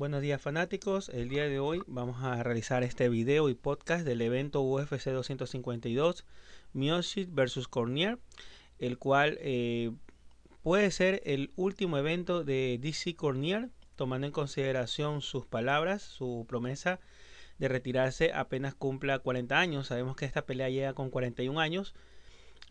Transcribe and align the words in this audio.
Buenos 0.00 0.22
días 0.22 0.40
fanáticos, 0.40 1.10
el 1.10 1.28
día 1.28 1.46
de 1.46 1.58
hoy 1.58 1.82
vamos 1.86 2.24
a 2.24 2.42
realizar 2.42 2.82
este 2.82 3.10
video 3.10 3.50
y 3.50 3.54
podcast 3.54 4.02
del 4.02 4.22
evento 4.22 4.62
UFC 4.62 5.10
252 5.10 6.24
Miocic 6.72 7.28
vs 7.30 7.68
Cornier, 7.68 8.18
el 8.78 8.96
cual 8.96 9.36
eh, 9.42 9.92
puede 10.62 10.90
ser 10.90 11.20
el 11.26 11.52
último 11.54 11.98
evento 11.98 12.44
de 12.44 12.78
DC 12.80 13.14
Cornier, 13.14 13.68
tomando 13.94 14.26
en 14.26 14.32
consideración 14.32 15.20
sus 15.20 15.44
palabras, 15.44 16.00
su 16.00 16.46
promesa 16.48 16.98
de 17.58 17.68
retirarse 17.68 18.32
apenas 18.32 18.74
cumpla 18.74 19.18
40 19.18 19.58
años. 19.58 19.88
Sabemos 19.88 20.16
que 20.16 20.24
esta 20.24 20.46
pelea 20.46 20.70
llega 20.70 20.94
con 20.94 21.10
41 21.10 21.60
años. 21.60 21.94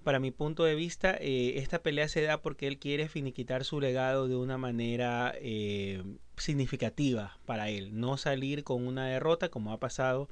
Para 0.04 0.20
mi 0.20 0.32
punto 0.32 0.64
de 0.64 0.76
vista, 0.76 1.18
eh, 1.20 1.58
esta 1.58 1.84
pelea 1.84 2.08
se 2.08 2.22
da 2.22 2.42
porque 2.42 2.68
él 2.68 2.80
quiere 2.80 3.10
finiquitar 3.10 3.66
su 3.66 3.82
legado 3.82 4.28
de 4.28 4.36
una 4.36 4.58
manera 4.58 5.34
eh, 5.42 6.04
significativa 6.38 7.38
para 7.46 7.70
él. 7.70 8.00
No 8.00 8.18
salir 8.18 8.64
con 8.64 8.88
una 8.88 9.08
derrota 9.08 9.50
como 9.50 9.74
ha 9.74 9.80
pasado 9.80 10.30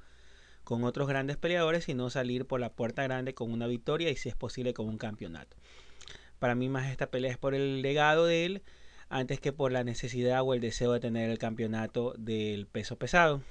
con 0.64 0.84
otros 0.84 1.08
grandes 1.08 1.38
peleadores, 1.38 1.86
sino 1.86 2.10
salir 2.10 2.46
por 2.46 2.60
la 2.60 2.72
puerta 2.72 3.04
grande 3.04 3.34
con 3.34 3.52
una 3.52 3.68
victoria 3.68 4.10
y 4.10 4.16
si 4.16 4.30
es 4.30 4.36
posible 4.36 4.74
con 4.74 4.88
un 4.88 4.98
campeonato. 4.98 5.58
Para 6.40 6.56
mí 6.56 6.70
más 6.70 6.90
esta 6.90 7.10
pelea 7.10 7.32
es 7.32 7.38
por 7.38 7.54
el 7.54 7.82
legado 7.82 8.26
de 8.26 8.46
él 8.46 8.62
antes 9.10 9.40
que 9.40 9.54
por 9.54 9.72
la 9.72 9.84
necesidad 9.84 10.42
o 10.44 10.54
el 10.54 10.62
deseo 10.62 10.92
de 10.94 11.00
tener 11.00 11.30
el 11.30 11.38
campeonato 11.38 12.14
del 12.18 12.68
peso 12.68 12.98
pesado. 12.98 13.42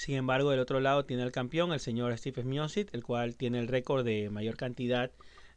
Sin 0.00 0.14
embargo, 0.14 0.50
del 0.50 0.60
otro 0.60 0.80
lado 0.80 1.04
tiene 1.04 1.24
el 1.24 1.30
campeón, 1.30 1.74
el 1.74 1.78
señor 1.78 2.16
Stephen 2.16 2.48
Miocic, 2.48 2.88
el 2.94 3.04
cual 3.04 3.36
tiene 3.36 3.58
el 3.58 3.68
récord 3.68 4.02
de 4.02 4.30
mayor 4.30 4.56
cantidad 4.56 5.10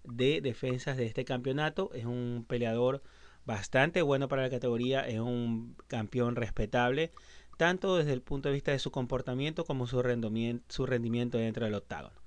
de 0.03 0.41
defensas 0.41 0.97
de 0.97 1.05
este 1.05 1.23
campeonato. 1.23 1.91
Es 1.93 2.03
un 2.03 2.43
peleador 2.45 3.01
bastante 3.45 4.01
bueno 4.01 4.27
para 4.27 4.41
la 4.41 4.49
categoría, 4.49 5.07
es 5.07 5.21
un 5.21 5.77
campeón 5.87 6.35
respetable, 6.35 7.13
tanto 7.57 7.95
desde 7.95 8.11
el 8.11 8.21
punto 8.21 8.49
de 8.49 8.55
vista 8.55 8.71
de 8.71 8.79
su 8.79 8.91
comportamiento 8.91 9.63
como 9.63 9.87
su 9.87 10.01
rendimiento, 10.01 10.65
su 10.67 10.85
rendimiento 10.85 11.37
dentro 11.37 11.63
del 11.63 11.75
octágono. 11.75 12.19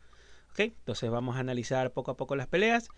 Ok, 0.53 0.61
entonces 0.61 1.11
vamos 1.11 1.37
a 1.37 1.41
analizar 1.41 1.93
poco 1.93 2.13
a 2.13 2.17
poco 2.17 2.35
las 2.35 2.47
peleas. 2.47 2.89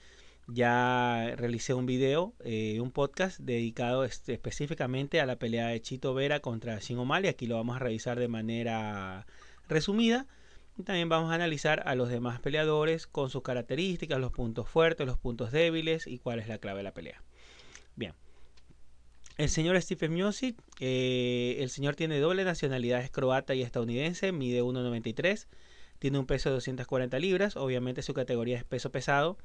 Ya 0.51 1.35
realicé 1.37 1.75
un 1.75 1.85
video, 1.85 2.33
eh, 2.43 2.81
un 2.81 2.91
podcast 2.91 3.39
dedicado 3.39 4.05
específicamente 4.05 5.21
a 5.21 5.27
la 5.27 5.37
pelea 5.37 5.69
de 5.69 5.83
Chito 5.83 6.15
Vera 6.15 6.41
contra 6.41 6.79
Shin 6.79 6.97
O'Malley. 6.97 7.29
Aquí 7.29 7.47
lo 7.47 7.57
vamos 7.57 7.77
a 7.77 7.81
revisar 7.81 8.19
de 8.19 8.29
manera 8.29 9.27
resumida. 9.69 10.27
Y 10.79 10.85
también 10.85 11.11
vamos 11.11 11.31
a 11.33 11.35
analizar 11.35 11.83
a 11.87 11.95
los 11.95 12.09
demás 12.09 12.41
peleadores 12.41 13.07
con 13.07 13.29
sus 13.29 13.43
características, 13.43 14.19
los 14.19 14.33
puntos 14.33 14.67
fuertes, 14.67 15.07
los 15.07 15.19
puntos 15.19 15.53
débiles 15.53 16.07
y 16.07 16.19
cuál 16.19 16.39
es 16.39 16.49
la 16.49 16.57
clave 16.57 16.79
de 16.79 16.85
la 16.85 16.95
pelea. 16.95 17.23
Bien. 17.95 18.15
El 19.37 19.51
señor 19.51 19.81
Stephen 19.83 20.15
Miocic, 20.15 20.57
eh, 20.81 21.59
el 21.61 21.69
señor 21.69 21.95
tiene 21.95 22.21
doble 22.21 22.45
nacionalidad, 22.45 23.03
es 23.03 23.11
croata 23.11 23.55
y 23.55 23.63
estadounidense, 23.63 24.33
mide 24.33 24.63
1,93, 24.63 25.47
tiene 25.99 26.19
un 26.19 26.27
peso 26.27 26.49
de 26.49 26.55
240 26.55 27.19
libras, 27.19 27.57
obviamente 27.57 28.03
su 28.03 28.15
categoría 28.15 28.57
es 28.57 28.65
peso 28.65 28.91
pesado 28.91 29.37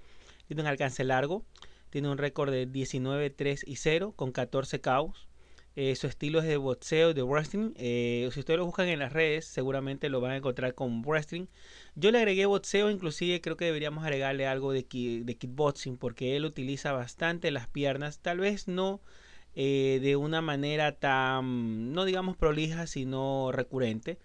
tiene 0.47 0.61
un 0.61 0.67
alcance 0.67 1.03
largo, 1.03 1.45
tiene 1.89 2.09
un 2.09 2.17
récord 2.17 2.52
de 2.52 2.66
19, 2.66 3.30
3 3.30 3.66
y 3.67 3.75
0 3.75 4.13
con 4.16 4.31
14 4.31 4.81
KOs. 4.81 5.27
Eh, 5.75 5.95
su 5.95 6.05
estilo 6.05 6.39
es 6.39 6.45
de 6.45 6.58
boxeo, 6.58 7.13
de 7.13 7.23
wrestling. 7.23 7.73
Eh, 7.75 8.30
si 8.31 8.39
ustedes 8.39 8.59
lo 8.59 8.66
buscan 8.66 8.88
en 8.89 9.00
las 9.00 9.11
redes, 9.11 9.45
seguramente 9.45 10.09
lo 10.09 10.22
van 10.22 10.31
a 10.31 10.38
encontrar 10.38 10.75
con 10.75 11.02
wrestling. 11.03 11.47
Yo 11.95 12.11
le 12.11 12.19
agregué 12.19 12.45
boxeo, 12.45 12.91
inclusive 12.91 13.41
creo 13.41 13.58
que 13.58 13.66
deberíamos 13.66 14.03
agregarle 14.03 14.45
algo 14.45 14.72
de, 14.72 14.83
de 15.23 15.38
kickboxing, 15.38 15.97
porque 15.97 16.35
él 16.35 16.45
utiliza 16.45 16.91
bastante 16.91 17.50
las 17.50 17.67
piernas. 17.67 18.19
Tal 18.19 18.39
vez 18.39 18.67
no 18.67 19.02
eh, 19.55 20.00
de 20.02 20.16
una 20.16 20.41
manera 20.41 20.94
tan, 20.94 21.91
no 21.94 22.05
digamos 22.05 22.38
prolija, 22.38 22.85
sino 22.85 23.52
recurrente. 23.52 24.19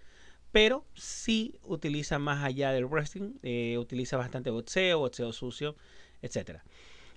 Pero 0.51 0.85
sí 0.95 1.59
utiliza 1.63 2.17
más 2.19 2.43
allá 2.43 2.71
del 2.71 2.85
wrestling, 2.85 3.33
utiliza 3.77 4.17
bastante 4.17 4.49
boxeo, 4.49 4.99
boxeo 4.99 5.31
sucio 5.31 5.75
etcétera. 6.21 6.63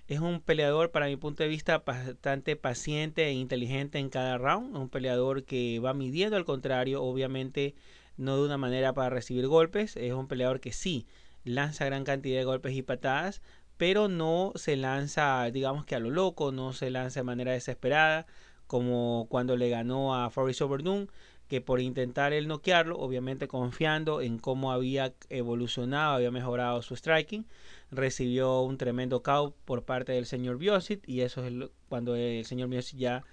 Es 0.07 0.19
un 0.19 0.41
peleador, 0.41 0.91
para 0.91 1.05
mi 1.05 1.15
punto 1.15 1.43
de 1.43 1.49
vista, 1.49 1.79
bastante 1.79 2.55
paciente 2.57 3.25
e 3.25 3.31
inteligente 3.31 3.99
en 3.99 4.09
cada 4.09 4.37
round. 4.37 4.75
Un 4.75 4.89
peleador 4.89 5.45
que 5.45 5.79
va 5.79 5.93
midiendo 5.93 6.35
al 6.35 6.43
contrario, 6.45 7.01
obviamente 7.01 7.73
no 8.17 8.37
de 8.37 8.45
una 8.45 8.57
manera 8.57 8.93
para 8.93 9.09
recibir 9.09 9.47
golpes. 9.47 9.95
Es 9.95 10.11
un 10.13 10.27
peleador 10.27 10.59
que 10.59 10.73
sí 10.73 11.07
lanza 11.45 11.85
gran 11.85 12.03
cantidad 12.03 12.37
de 12.39 12.45
golpes 12.45 12.75
y 12.75 12.81
patadas, 12.81 13.41
pero 13.77 14.07
no 14.07 14.51
se 14.55 14.75
lanza, 14.75 15.49
digamos 15.51 15.85
que 15.85 15.95
a 15.95 15.99
lo 15.99 16.09
loco, 16.09 16.51
no 16.51 16.73
se 16.73 16.89
lanza 16.89 17.21
de 17.21 17.25
manera 17.25 17.53
desesperada, 17.53 18.25
como 18.67 19.27
cuando 19.29 19.57
le 19.57 19.69
ganó 19.69 20.15
a 20.15 20.29
Fabrice 20.29 20.63
Overdun, 20.63 21.09
que 21.47 21.61
por 21.61 21.79
intentar 21.81 22.33
el 22.33 22.47
noquearlo, 22.47 22.97
obviamente 22.97 23.47
confiando 23.47 24.21
en 24.21 24.39
cómo 24.39 24.71
había 24.71 25.13
evolucionado, 25.29 26.15
había 26.15 26.31
mejorado 26.31 26.81
su 26.81 26.95
striking, 26.95 27.45
recibió 27.93 28.61
un 28.61 28.77
tremendo 28.77 29.23
KO 29.23 29.55
por 29.65 29.83
parte 29.83 30.11
del 30.11 30.25
señor 30.25 30.57
Biosic 30.57 31.07
y 31.07 31.21
eso 31.21 31.45
es 31.45 31.53
cuando 31.89 32.15
el 32.15 32.45
señor 32.45 32.69
Biosic 32.69 32.97
ya 32.97 33.23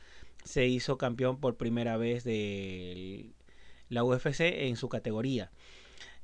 se 0.45 0.67
hizo 0.67 0.99
campeón 0.99 1.39
por 1.39 1.57
primera 1.57 1.97
vez 1.97 2.25
de 2.25 3.33
la 3.89 4.05
UFC 4.05 4.41
en 4.41 4.77
su 4.77 4.89
categoría. 4.89 5.51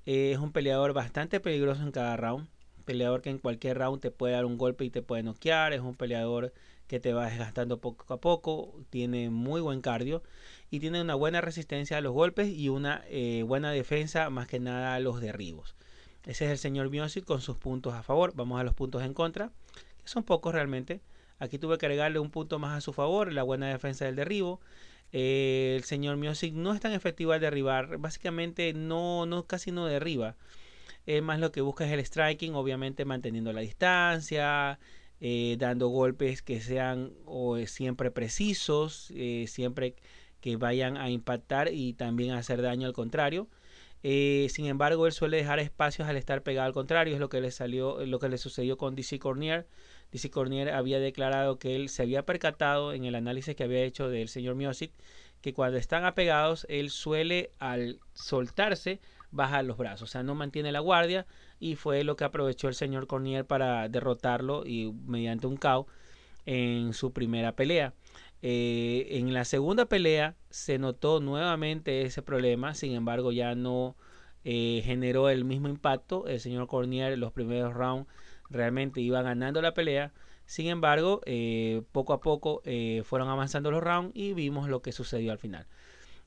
Eh, 0.07 0.33
es 0.33 0.39
un 0.39 0.53
peleador 0.53 0.93
bastante 0.93 1.41
peligroso 1.41 1.83
en 1.83 1.91
cada 1.91 2.17
round, 2.17 2.49
peleador 2.85 3.23
que 3.23 3.31
en 3.31 3.39
cualquier 3.39 3.79
round 3.79 4.01
te 4.01 4.11
puede 4.11 4.35
dar 4.35 4.45
un 4.45 4.57
golpe 4.57 4.85
y 4.85 4.91
te 4.91 5.03
puede 5.03 5.23
noquear, 5.23 5.73
es 5.73 5.81
un 5.81 5.97
peleador 5.97 6.53
que 6.87 7.01
te 7.01 7.13
va 7.13 7.29
desgastando 7.29 7.81
poco 7.81 8.15
a 8.15 8.21
poco, 8.21 8.81
tiene 8.91 9.31
muy 9.31 9.61
buen 9.61 9.81
cardio 9.81 10.23
y 10.71 10.81
tiene 10.81 11.01
una 11.01 11.17
buena 11.17 11.41
resistencia 11.41 11.99
a 11.99 12.01
los 12.01 12.13
golpes 12.13 12.49
y 12.49 12.69
una 12.69 13.03
eh, 13.09 13.43
buena 13.43 13.73
defensa 13.73 14.31
más 14.31 14.47
que 14.47 14.61
nada 14.61 14.95
a 14.95 15.01
los 15.01 15.21
derribos. 15.21 15.75
Ese 16.27 16.45
es 16.45 16.51
el 16.51 16.59
señor 16.59 16.91
Miosic 16.91 17.25
con 17.25 17.41
sus 17.41 17.57
puntos 17.57 17.95
a 17.95 18.03
favor. 18.03 18.33
Vamos 18.35 18.61
a 18.61 18.65
los 18.65 18.75
puntos 18.75 19.03
en 19.03 19.15
contra, 19.15 19.51
que 20.03 20.09
son 20.09 20.25
pocos 20.25 20.53
realmente. 20.53 21.01
Aquí 21.39 21.59
tuve 21.59 21.79
que 21.79 21.87
agregarle 21.87 22.19
un 22.19 22.31
punto 22.31 22.59
más 22.59 22.77
a 22.77 22.81
su 22.81 22.93
favor, 22.93 23.33
la 23.33 23.45
buena 23.45 23.69
defensa 23.69 24.05
del 24.05 24.17
derribo. 24.17 24.61
Eh, 25.13 25.75
el 25.77 25.85
señor 25.85 26.17
Miosic 26.17 26.53
no 26.53 26.75
es 26.75 26.81
tan 26.81 26.93
efectivo 26.93 27.33
al 27.33 27.41
derribar, 27.41 27.99
básicamente 27.99 28.73
no, 28.73 29.25
no 29.25 29.45
casi 29.45 29.71
no 29.71 29.87
derriba. 29.87 30.35
Es 31.07 31.23
más 31.23 31.39
lo 31.39 31.53
que 31.53 31.61
busca 31.61 31.87
es 31.87 31.93
el 31.93 32.05
striking, 32.05 32.55
obviamente 32.55 33.05
manteniendo 33.05 33.53
la 33.53 33.61
distancia, 33.61 34.81
eh, 35.21 35.57
dando 35.59 35.89
golpes 35.89 36.43
que 36.43 36.61
sean 36.61 37.13
o, 37.25 37.57
siempre 37.67 38.11
precisos, 38.11 39.13
eh, 39.15 39.47
siempre 39.49 39.95
que 40.41 40.57
vayan 40.57 40.97
a 40.97 41.09
impactar 41.11 41.73
y 41.73 41.93
también 41.95 42.33
hacer 42.33 42.63
daño 42.63 42.87
al 42.87 42.93
contrario. 42.93 43.49
Eh, 44.03 44.47
sin 44.51 44.67
embargo, 44.67 45.07
él 45.07 45.13
suele 45.13 45.39
dejar 45.39 45.59
espacios 45.59 46.09
al 46.09 46.17
estar 46.17 46.43
pegado 46.43 46.67
al 46.67 46.73
contrario, 46.73 47.15
es 47.15 47.21
lo 47.21 47.29
que 47.29 47.41
le 47.41 47.51
salió, 47.51 48.05
lo 48.05 48.19
que 48.19 48.29
le 48.29 48.39
sucedió 48.39 48.77
con 48.77 48.95
DC 48.95 49.19
Cornier. 49.19 49.67
DC 50.13 50.31
Cornier 50.31 50.71
había 50.71 51.01
declarado 51.01 51.59
que 51.59 51.75
él 51.75 51.89
se 51.89 52.03
había 52.03 52.25
percatado 52.25 52.93
en 52.93 53.05
el 53.05 53.15
análisis 53.15 53.57
que 53.57 53.65
había 53.65 53.83
hecho 53.83 54.09
del 54.09 54.29
señor 54.29 54.55
Miosic 54.55 54.93
que 55.41 55.53
cuando 55.53 55.79
están 55.79 56.05
apegados, 56.05 56.67
él 56.69 56.91
suele 56.91 57.51
al 57.59 58.01
soltarse 58.15 59.01
bajar 59.31 59.65
los 59.65 59.77
brazos, 59.77 60.09
o 60.09 60.13
sea, 60.13 60.23
no 60.23 60.35
mantiene 60.35 60.73
la 60.73 60.81
guardia 60.81 61.27
y 61.61 61.77
fue 61.77 62.05
lo 62.05 62.17
que 62.17 62.25
aprovechó 62.25 62.69
el 62.69 62.75
señor 62.75 63.07
Cornier 63.07 63.45
para 63.45 63.89
derrotarlo 63.89 64.65
y 64.67 64.93
mediante 65.07 65.47
un 65.47 65.57
KO 65.57 65.87
en 66.47 66.95
su 66.95 67.13
primera 67.13 67.53
pelea. 67.53 67.93
Eh, 68.49 69.19
en 69.19 69.35
la 69.35 69.45
segunda 69.45 69.87
pelea 69.87 70.37
se 70.51 70.79
notó 70.79 71.19
nuevamente 71.19 72.03
ese 72.03 72.23
problema, 72.23 72.75
sin 72.75 72.93
embargo 72.93 73.33
ya 73.33 73.57
no 73.57 73.97
eh, 74.45 74.83
generó 74.85 75.29
el 75.31 75.45
mismo 75.45 75.67
impacto. 75.69 76.29
El 76.29 76.39
señor 76.39 76.69
Cornier 76.69 77.13
en 77.13 77.19
los 77.19 77.33
primeros 77.33 77.75
rounds 77.75 78.07
realmente 78.49 79.01
iba 79.01 79.21
ganando 79.23 79.61
la 79.63 79.75
pelea. 79.75 80.13
Sin 80.45 80.69
embargo, 80.69 81.23
eh, 81.27 81.83
poco 81.91 82.13
a 82.13 82.21
poco 82.21 82.63
fueron 83.03 83.29
avanzando 83.31 83.73
los 83.73 83.83
rounds 83.83 84.13
y 84.15 84.33
vimos 84.33 84.69
lo 84.69 84.81
que 84.81 84.93
sucedió 84.93 85.33
al 85.33 85.39
final. 85.39 85.67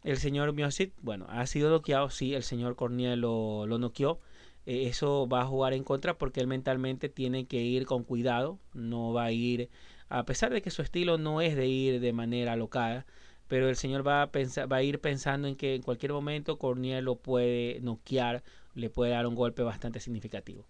El 0.03 0.17
señor 0.17 0.51
Miocic, 0.51 0.91
bueno, 1.01 1.25
ha 1.29 1.47
sido 1.47 1.69
noqueado, 1.69 2.09
sí, 2.09 2.33
el 2.35 2.43
señor 2.43 2.75
Cornier 2.75 3.17
lo, 3.17 3.65
lo 3.65 3.77
noqueó. 3.77 4.19
eso 4.65 5.25
va 5.29 5.43
a 5.43 5.45
jugar 5.45 5.71
en 5.71 5.85
contra 5.85 6.17
porque 6.17 6.41
él 6.41 6.47
mentalmente 6.47 7.07
tiene 7.07 7.45
que 7.47 7.61
ir 7.61 7.85
con 7.85 8.03
cuidado, 8.03 8.59
no 8.73 9.13
va 9.13 9.23
a 9.25 9.31
ir 9.31 9.69
a 10.09 10.25
pesar 10.25 10.51
de 10.51 10.61
que 10.61 10.71
su 10.71 10.81
estilo 10.81 11.17
no 11.17 11.41
es 11.41 11.55
de 11.55 11.67
ir 11.67 11.99
de 11.99 12.13
manera 12.13 12.53
alocada, 12.53 13.05
pero 13.47 13.69
el 13.69 13.75
señor 13.75 14.07
va 14.07 14.21
a, 14.21 14.31
pensar, 14.31 14.71
va 14.71 14.77
a 14.77 14.83
ir 14.83 14.99
pensando 14.99 15.47
en 15.47 15.55
que 15.55 15.75
en 15.75 15.81
cualquier 15.81 16.13
momento 16.13 16.57
Corniel 16.57 17.05
lo 17.05 17.15
puede 17.15 17.79
noquear, 17.81 18.43
le 18.75 18.89
puede 18.89 19.11
dar 19.11 19.25
un 19.27 19.35
golpe 19.35 19.63
bastante 19.63 19.99
significativo. 19.99 20.65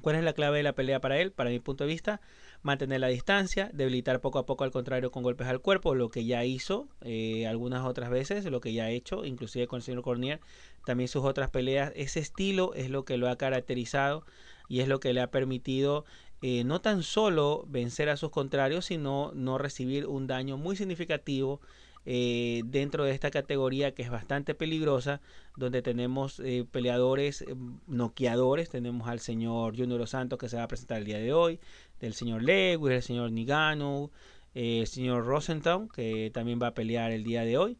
¿Cuál 0.00 0.16
es 0.16 0.24
la 0.24 0.32
clave 0.32 0.58
de 0.58 0.62
la 0.62 0.74
pelea 0.74 1.00
para 1.00 1.18
él? 1.18 1.32
Para 1.32 1.50
mi 1.50 1.58
punto 1.58 1.84
de 1.84 1.88
vista, 1.88 2.20
mantener 2.62 3.00
la 3.00 3.08
distancia, 3.08 3.70
debilitar 3.72 4.20
poco 4.20 4.38
a 4.38 4.46
poco 4.46 4.64
al 4.64 4.70
contrario 4.70 5.10
con 5.10 5.22
golpes 5.22 5.48
al 5.48 5.60
cuerpo, 5.60 5.94
lo 5.94 6.08
que 6.08 6.24
ya 6.24 6.44
hizo 6.44 6.88
eh, 7.00 7.46
algunas 7.46 7.84
otras 7.84 8.10
veces, 8.10 8.44
lo 8.44 8.60
que 8.60 8.72
ya 8.72 8.84
ha 8.84 8.90
hecho, 8.90 9.24
inclusive 9.24 9.66
con 9.66 9.78
el 9.78 9.82
señor 9.82 10.02
Cornier, 10.02 10.40
también 10.84 11.08
sus 11.08 11.24
otras 11.24 11.50
peleas. 11.50 11.92
Ese 11.96 12.20
estilo 12.20 12.74
es 12.74 12.90
lo 12.90 13.04
que 13.04 13.16
lo 13.16 13.28
ha 13.28 13.36
caracterizado 13.36 14.24
y 14.68 14.80
es 14.80 14.88
lo 14.88 15.00
que 15.00 15.12
le 15.12 15.20
ha 15.20 15.30
permitido 15.30 16.04
eh, 16.40 16.62
no 16.64 16.80
tan 16.80 17.02
solo 17.02 17.64
vencer 17.68 18.08
a 18.08 18.16
sus 18.16 18.30
contrarios, 18.30 18.86
sino 18.86 19.32
no 19.34 19.58
recibir 19.58 20.06
un 20.06 20.28
daño 20.28 20.56
muy 20.56 20.76
significativo 20.76 21.60
eh, 22.06 22.62
dentro 22.66 23.04
de 23.04 23.12
esta 23.12 23.30
categoría 23.30 23.92
que 23.92 24.02
es 24.02 24.10
bastante 24.10 24.54
peligrosa, 24.54 25.20
donde 25.56 25.82
tenemos 25.82 26.40
eh, 26.40 26.64
peleadores 26.70 27.44
noqueadores, 27.88 28.70
tenemos 28.70 29.08
al 29.08 29.20
señor 29.20 29.76
Junior 29.76 30.06
Santos 30.06 30.38
que 30.38 30.48
se 30.48 30.56
va 30.56 30.64
a 30.64 30.68
presentar 30.68 30.98
el 30.98 31.04
día 31.06 31.18
de 31.18 31.32
hoy, 31.32 31.60
del 32.00 32.14
señor 32.14 32.42
Lewis, 32.42 32.94
el 32.94 33.02
señor 33.02 33.32
Nigano, 33.32 34.10
el 34.54 34.86
señor 34.86 35.26
Rosenthal 35.26 35.88
que 35.92 36.30
también 36.32 36.60
va 36.62 36.68
a 36.68 36.74
pelear 36.74 37.10
el 37.12 37.24
día 37.24 37.42
de 37.42 37.58
hoy. 37.58 37.78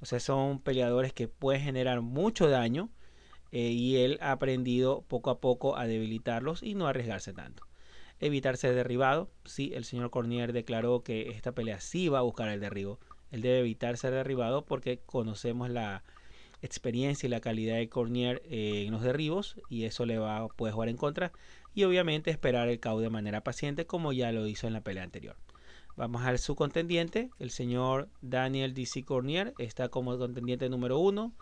O 0.00 0.06
sea, 0.06 0.20
son 0.20 0.60
peleadores 0.60 1.12
que 1.12 1.28
pueden 1.28 1.62
generar 1.62 2.00
mucho 2.00 2.48
daño 2.48 2.90
y 3.52 3.96
él 3.96 4.18
ha 4.20 4.32
aprendido 4.32 5.02
poco 5.08 5.30
a 5.30 5.40
poco 5.40 5.76
a 5.76 5.86
debilitarlos 5.86 6.62
y 6.62 6.74
no 6.74 6.86
arriesgarse 6.86 7.32
tanto 7.32 7.69
evitar 8.20 8.56
ser 8.56 8.74
derribado. 8.74 9.30
Sí, 9.44 9.72
el 9.74 9.84
señor 9.84 10.10
Cornier 10.10 10.52
declaró 10.52 11.02
que 11.02 11.30
esta 11.30 11.52
pelea 11.52 11.80
sí 11.80 12.08
va 12.08 12.20
a 12.20 12.22
buscar 12.22 12.48
el 12.48 12.60
derribo. 12.60 13.00
Él 13.30 13.42
debe 13.42 13.60
evitar 13.60 13.96
ser 13.96 14.12
derribado 14.12 14.64
porque 14.64 15.00
conocemos 15.06 15.70
la 15.70 16.04
experiencia 16.62 17.26
y 17.26 17.30
la 17.30 17.40
calidad 17.40 17.76
de 17.76 17.88
Cornier 17.88 18.42
en 18.44 18.92
los 18.92 19.02
derribos 19.02 19.56
y 19.68 19.84
eso 19.84 20.04
le 20.04 20.18
va 20.18 20.38
a 20.38 20.48
puede 20.48 20.72
jugar 20.72 20.90
en 20.90 20.96
contra 20.96 21.32
y 21.74 21.84
obviamente 21.84 22.30
esperar 22.30 22.68
el 22.68 22.80
KO 22.80 23.00
de 23.00 23.08
manera 23.08 23.42
paciente 23.42 23.86
como 23.86 24.12
ya 24.12 24.30
lo 24.32 24.46
hizo 24.46 24.66
en 24.66 24.74
la 24.74 24.82
pelea 24.82 25.04
anterior. 25.04 25.36
Vamos 25.96 26.22
a 26.22 26.36
su 26.38 26.54
contendiente, 26.54 27.30
el 27.38 27.50
señor 27.50 28.08
Daniel 28.20 28.74
DC 28.74 29.04
Cornier, 29.04 29.54
está 29.58 29.88
como 29.88 30.16
contendiente 30.18 30.68
número 30.68 30.98
uno, 30.98 31.32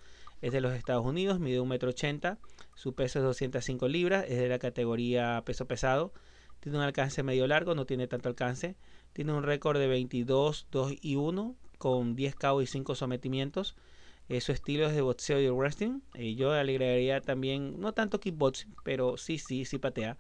es 0.41 0.53
de 0.53 0.61
los 0.61 0.73
Estados 0.73 1.05
Unidos, 1.05 1.39
mide 1.41 1.61
1,80 1.61 2.29
m, 2.31 2.39
su 2.75 2.95
peso 2.95 3.19
es 3.19 3.25
205 3.25 3.89
libras, 3.89 4.25
es 4.29 4.39
de 4.39 4.49
la 4.49 4.59
categoría 4.59 5.43
peso 5.45 5.67
pesado, 5.67 6.13
tiene 6.61 6.79
un 6.79 6.85
alcance 6.85 7.23
medio 7.23 7.47
largo, 7.47 7.75
no 7.75 7.87
tiene 7.87 8.07
tanto 8.07 8.29
alcance. 8.29 8.77
Tiene 9.13 9.33
un 9.33 9.43
récord 9.43 9.79
de 9.79 9.87
22, 9.87 10.67
2 10.71 10.93
y 11.01 11.17
1 11.17 11.57
con 11.79 12.17
10 12.17 12.35
KO 12.35 12.63
y 12.63 12.67
5 12.67 12.95
sometimientos. 12.95 13.77
Eh, 14.29 14.41
su 14.41 14.53
estilo 14.53 14.87
es 14.87 14.95
de 14.95 15.01
boxeo 15.01 15.41
y 15.41 15.49
wrestling. 15.49 16.01
Eh, 16.15 16.35
yo 16.35 16.53
le 16.53 16.59
agregaría 16.59 17.21
también, 17.21 17.81
no 17.81 17.93
tanto 17.93 18.21
kickboxing, 18.21 18.75
pero 18.85 19.17
sí, 19.17 19.39
sí, 19.39 19.65
sí 19.65 19.79
patea. 19.79 20.19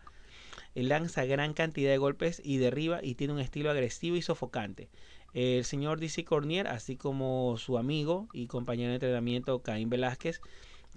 Él 0.75 0.88
lanza 0.88 1.25
gran 1.25 1.52
cantidad 1.55 1.90
de 1.90 1.99
golpes 1.99 2.40
y 2.44 2.58
derriba 2.58 3.00
y 3.02 3.14
tiene 3.14 3.35
un 3.35 3.40
estilo 3.40 3.70
agresivo 3.70 4.17
y 4.17 4.23
sofocante. 4.23 4.88
el 5.35 5.64
señor 5.64 6.00
DC 6.00 6.25
Cornier, 6.25 6.69
así 6.69 6.96
como 6.96 7.56
su 7.58 7.76
amigo 7.76 8.29
y 8.32 8.46
compañero 8.46 8.88
de 8.90 8.94
entrenamiento 8.94 9.62
Caín 9.62 9.90
Velázquez, 9.90 10.40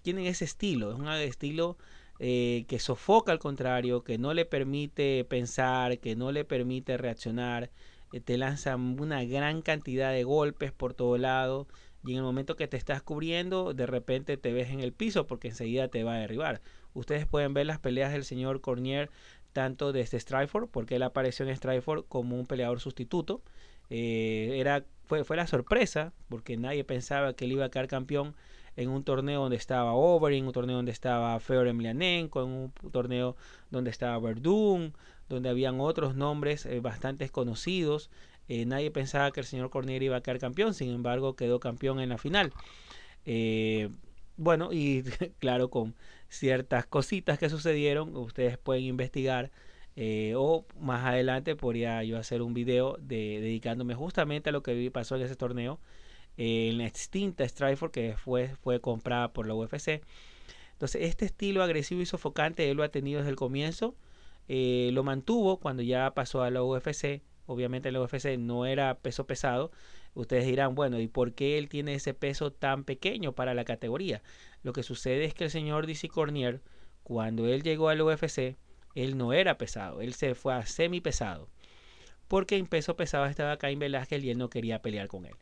tienen 0.02 0.26
ese 0.26 0.46
estilo. 0.46 0.92
Es 0.92 0.98
un 0.98 1.08
estilo 1.10 1.78
eh, 2.23 2.65
que 2.68 2.77
sofoca 2.77 3.31
al 3.31 3.39
contrario, 3.39 4.03
que 4.03 4.19
no 4.19 4.35
le 4.35 4.45
permite 4.45 5.25
pensar, 5.25 5.97
que 5.97 6.15
no 6.15 6.31
le 6.31 6.45
permite 6.45 6.95
reaccionar, 6.95 7.71
eh, 8.13 8.19
te 8.19 8.38
lanza 8.38 8.75
una 8.75 9.23
gran 9.23 9.63
cantidad 9.63 10.12
de 10.12 10.23
golpes 10.23 10.71
por 10.71 10.94
todo 10.94 11.18
lado 11.18 11.68
y 12.06 12.12
en 12.12 12.18
el 12.18 12.23
momento 12.23 12.56
que 12.56 12.68
te 12.68 12.77
estás 12.77 13.01
cubriendo, 13.01 13.73
de 13.73 13.88
repente 13.88 14.38
te 14.38 14.53
ves 14.53 14.69
en 14.69 14.81
el 14.81 14.94
piso 14.94 15.25
porque 15.25 15.47
enseguida 15.47 15.88
te 15.88 16.03
va 16.03 16.13
a 16.13 16.19
derribar. 16.19 16.62
Ustedes 16.94 17.25
pueden 17.25 17.56
ver 17.56 17.65
las 17.65 17.79
peleas 17.79 18.12
del 18.12 18.23
señor 18.23 18.62
Cornier 18.62 19.09
tanto 19.51 19.91
desde 19.91 20.19
Strikeforce, 20.19 20.69
porque 20.71 20.97
él 20.97 21.03
apareció 21.03 21.47
en 21.47 21.56
Strikeforce 21.56 22.06
como 22.07 22.38
un 22.38 22.45
peleador 22.45 22.79
sustituto. 22.79 23.41
Eh, 23.89 24.57
era, 24.59 24.85
fue, 25.06 25.23
fue 25.23 25.38
la 25.38 25.47
sorpresa, 25.47 26.13
porque 26.29 26.56
nadie 26.56 26.83
pensaba 26.83 27.33
que 27.33 27.45
él 27.45 27.53
iba 27.53 27.65
a 27.65 27.71
quedar 27.71 27.88
campeón 27.88 28.35
en 28.75 28.89
un 28.89 29.03
torneo 29.03 29.41
donde 29.41 29.57
estaba 29.57 29.94
Overing, 29.94 30.45
un 30.45 30.53
torneo 30.53 30.77
donde 30.77 30.91
estaba 30.91 31.39
Fedor 31.39 31.68
Emelianenko, 31.68 32.41
en 32.44 32.50
un 32.50 32.73
torneo 32.91 33.35
donde 33.69 33.89
estaba 33.89 34.18
Verdun, 34.19 34.94
donde 35.29 35.50
habían 35.50 35.79
otros 35.79 36.15
nombres 36.15 36.65
eh, 36.65 36.79
bastante 36.79 37.27
conocidos. 37.29 38.09
Eh, 38.47 38.65
nadie 38.65 38.91
pensaba 38.91 39.31
que 39.31 39.41
el 39.41 39.45
señor 39.45 39.69
Cornier 39.69 40.03
iba 40.03 40.18
a 40.18 40.21
quedar 40.21 40.39
campeón, 40.39 40.73
sin 40.73 40.91
embargo 40.91 41.35
quedó 41.35 41.59
campeón 41.59 42.00
en 42.00 42.09
la 42.09 42.18
final. 42.18 42.53
Eh, 43.25 43.89
bueno, 44.38 44.71
y 44.73 45.03
claro, 45.39 45.69
con 45.69 45.95
ciertas 46.29 46.85
cositas 46.85 47.38
que 47.39 47.50
sucedieron, 47.50 48.15
ustedes 48.15 48.57
pueden 48.57 48.83
investigar. 48.85 49.51
o 50.35 50.65
más 50.79 51.06
adelante 51.06 51.56
podría 51.56 52.03
yo 52.03 52.18
hacer 52.18 52.41
un 52.41 52.53
video 52.53 52.97
de, 53.00 53.39
dedicándome 53.41 53.94
justamente 53.95 54.50
a 54.50 54.53
lo 54.53 54.63
que 54.63 54.89
pasó 54.91 55.15
en 55.18 55.23
ese 55.23 55.35
torneo 55.35 55.79
en 56.44 56.80
la 56.80 56.88
extinta 56.88 57.48
Strikeforce 57.48 57.92
que 57.92 58.18
fue, 58.18 58.56
fue 58.64 58.82
comprada 58.82 59.32
por 59.32 59.46
la 59.46 59.54
UFC. 59.54 60.02
Entonces, 60.74 61.04
este 61.04 61.26
estilo 61.26 61.62
agresivo 61.62 62.02
y 62.02 62.08
sofocante 62.08 62.72
él 62.72 62.78
lo 62.78 62.84
ha 62.84 62.90
tenido 62.90 63.20
desde 63.20 63.30
el 63.30 63.36
comienzo. 63.36 63.96
Eh, 64.48 64.90
lo 64.94 65.04
mantuvo 65.04 65.60
cuando 65.60 65.84
ya 65.84 66.16
pasó 66.16 66.42
a 66.42 66.50
la 66.50 66.64
UFC. 66.64 67.22
Obviamente 67.46 67.92
la 67.92 68.02
UFC 68.02 68.38
no 68.40 68.66
era 68.66 68.98
peso 68.98 69.28
pesado. 69.28 69.72
Ustedes 70.16 70.48
dirán, 70.48 70.74
bueno, 70.74 71.00
¿y 71.00 71.08
por 71.08 71.34
qué 71.34 71.60
él 71.60 71.70
tiene 71.70 71.94
ese 71.94 72.16
peso 72.16 72.52
tan 72.52 72.86
pequeño 72.86 73.34
para 73.34 73.54
la 73.54 73.64
categoría? 73.64 74.24
Lo 74.64 74.74
que 74.74 74.82
sucede 74.82 75.26
es 75.26 75.36
que 75.36 75.44
el 75.44 75.52
señor 75.52 75.86
DC 75.86 76.10
Cornier, 76.10 76.62
cuando 77.04 77.48
él 77.48 77.62
llegó 77.62 77.90
a 77.90 77.96
la 77.96 78.04
UFC, 78.04 78.58
él 78.96 79.16
no 79.16 79.34
era 79.34 79.60
pesado, 79.60 80.02
él 80.02 80.16
se 80.16 80.34
fue 80.34 80.56
a 80.56 80.66
semi 80.66 81.02
pesado. 81.02 81.50
Porque 82.28 82.58
en 82.58 82.66
peso 82.66 82.96
pesado 82.96 83.28
estaba 83.28 83.58
Cain 83.58 83.78
Velázquez 83.78 84.24
y 84.24 84.32
él 84.32 84.40
no 84.40 84.50
quería 84.50 84.82
pelear 84.82 85.08
con 85.08 85.28
él. 85.28 85.36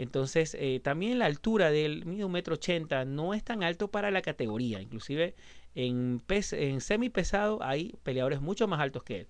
Entonces, 0.00 0.56
eh, 0.58 0.80
también 0.82 1.18
la 1.18 1.26
altura 1.26 1.70
del 1.70 2.06
mide 2.06 2.24
un 2.24 2.32
metro 2.32 2.54
ochenta 2.54 3.04
no 3.04 3.34
es 3.34 3.44
tan 3.44 3.62
alto 3.62 3.88
para 3.88 4.10
la 4.10 4.22
categoría. 4.22 4.80
Inclusive 4.80 5.34
en, 5.74 6.22
en 6.52 6.80
semi 6.80 7.10
pesado 7.10 7.62
hay 7.62 7.94
peleadores 8.02 8.40
mucho 8.40 8.66
más 8.66 8.80
altos 8.80 9.02
que 9.02 9.20
él. 9.20 9.26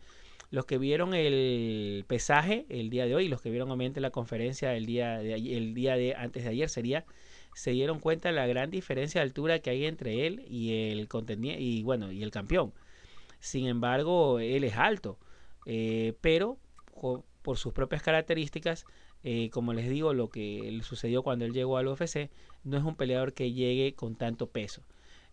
Los 0.53 0.67
que 0.67 0.79
vieron 0.79 1.13
el 1.13 2.05
pesaje 2.07 2.67
el 2.69 2.89
día 2.89 3.07
de 3.07 3.17
hoy, 3.17 3.27
los 3.27 3.43
que 3.43 3.51
vieron 3.51 3.69
obviamente 3.69 4.01
la 4.01 4.11
conferencia 4.11 4.77
el 4.77 4.87
día 4.87 5.19
de, 5.19 5.35
el 5.35 5.75
día 5.75 5.97
de 5.97 6.15
antes 6.15 6.45
de 6.45 6.51
ayer 6.51 6.69
sería 6.69 7.05
se 7.53 7.73
dieron 7.73 7.99
cuenta 7.99 8.29
de 8.29 8.37
la 8.37 8.47
gran 8.47 8.71
diferencia 8.71 9.21
de 9.21 9.27
altura 9.27 9.59
que 9.59 9.71
hay 9.71 9.87
entre 9.87 10.29
él 10.29 10.45
y 10.49 10.93
el 10.93 11.09
y 11.59 11.83
bueno 11.83 12.13
y 12.13 12.23
el 12.23 12.31
campeón. 12.31 12.73
Sin 13.41 13.67
embargo, 13.67 14.39
él 14.39 14.63
es 14.63 14.77
alto, 14.77 15.19
eh, 15.67 16.13
pero 16.21 16.59
por 17.43 17.57
sus 17.57 17.73
propias 17.73 18.03
características 18.03 18.87
eh, 19.23 19.51
como 19.51 19.73
les 19.75 19.89
digo, 19.89 20.15
lo 20.15 20.31
que 20.31 20.81
sucedió 20.83 21.23
cuando 21.23 21.45
él 21.45 21.53
llegó 21.53 21.77
al 21.77 21.89
UFC, 21.89 22.31
no 22.65 22.77
es 22.77 22.85
un 22.85 22.97
peleador 22.97 23.35
que 23.35 23.53
llegue 23.53 23.95
con 23.95 24.17
tanto 24.17 24.49
peso. 24.49 24.83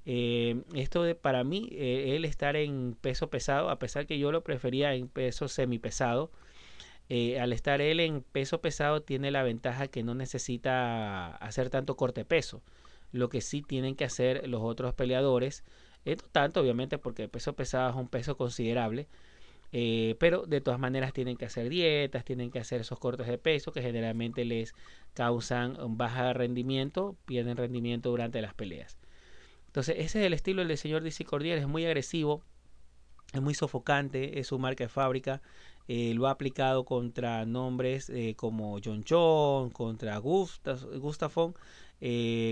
Eh, 0.06 0.62
esto 0.74 1.04
para 1.22 1.44
mí, 1.44 1.70
eh, 1.72 2.16
él 2.16 2.26
estar 2.26 2.56
en 2.56 2.98
peso 3.00 3.30
pesado, 3.30 3.70
a 3.70 3.80
pesar 3.80 4.06
que 4.06 4.20
yo 4.20 4.32
lo 4.32 4.44
prefería 4.44 4.94
en 4.94 5.08
peso 5.08 5.48
semipesado, 5.48 6.32
al 7.40 7.54
estar 7.54 7.80
él 7.80 8.02
en 8.02 8.22
peso 8.22 8.60
pesado 8.60 9.02
tiene 9.02 9.32
la 9.32 9.42
ventaja 9.44 9.88
que 9.88 10.04
no 10.04 10.14
necesita 10.14 11.38
hacer 11.38 11.70
tanto 11.70 11.96
corte 11.96 12.26
peso. 12.26 12.62
Lo 13.14 13.30
que 13.30 13.40
sí 13.40 13.62
tienen 13.62 13.96
que 13.96 14.04
hacer 14.04 14.48
los 14.50 14.62
otros 14.62 14.94
peleadores, 14.94 15.64
no 16.04 16.16
tanto 16.34 16.60
obviamente 16.60 16.98
porque 16.98 17.24
el 17.24 17.30
peso 17.30 17.54
pesado 17.54 17.92
es 17.92 17.96
un 17.96 18.10
peso 18.10 18.36
considerable, 18.36 19.08
eh, 19.74 20.16
pero 20.20 20.46
de 20.46 20.62
todas 20.62 20.80
maneras 20.80 21.14
tienen 21.14 21.36
que 21.36 21.46
hacer 21.46 21.70
dietas, 21.70 22.24
tienen 22.24 22.52
que 22.52 22.60
hacer 22.60 22.82
esos 22.82 23.00
cortes 23.00 23.28
de 23.28 23.38
peso 23.38 23.72
que 23.72 23.82
generalmente 23.82 24.46
les 24.46 24.74
causan 25.14 25.80
un 25.82 25.98
baja 25.98 26.32
rendimiento, 26.34 27.18
pierden 27.26 27.58
rendimiento 27.58 28.10
durante 28.10 28.42
las 28.42 28.54
peleas. 28.54 28.98
Entonces 29.68 29.96
ese 30.00 30.22
es 30.22 30.26
el 30.26 30.34
estilo 30.34 30.66
del 30.66 30.78
señor 30.78 31.04
DC 31.04 31.26
es 31.42 31.68
muy 31.68 31.86
agresivo, 31.86 32.44
es 33.34 33.42
muy 33.42 33.54
sofocante, 33.54 34.40
es 34.40 34.48
su 34.48 34.58
marca 34.58 34.86
de 34.86 34.90
fábrica, 34.90 35.42
eh, 35.90 36.14
lo 36.14 36.28
ha 36.28 36.32
aplicado 36.32 36.86
contra 36.86 37.46
nombres 37.46 38.10
eh, 38.10 38.36
como 38.38 38.80
John 38.84 39.04
John, 39.08 39.70
contra 39.70 40.18
Gustafon, 40.18 41.56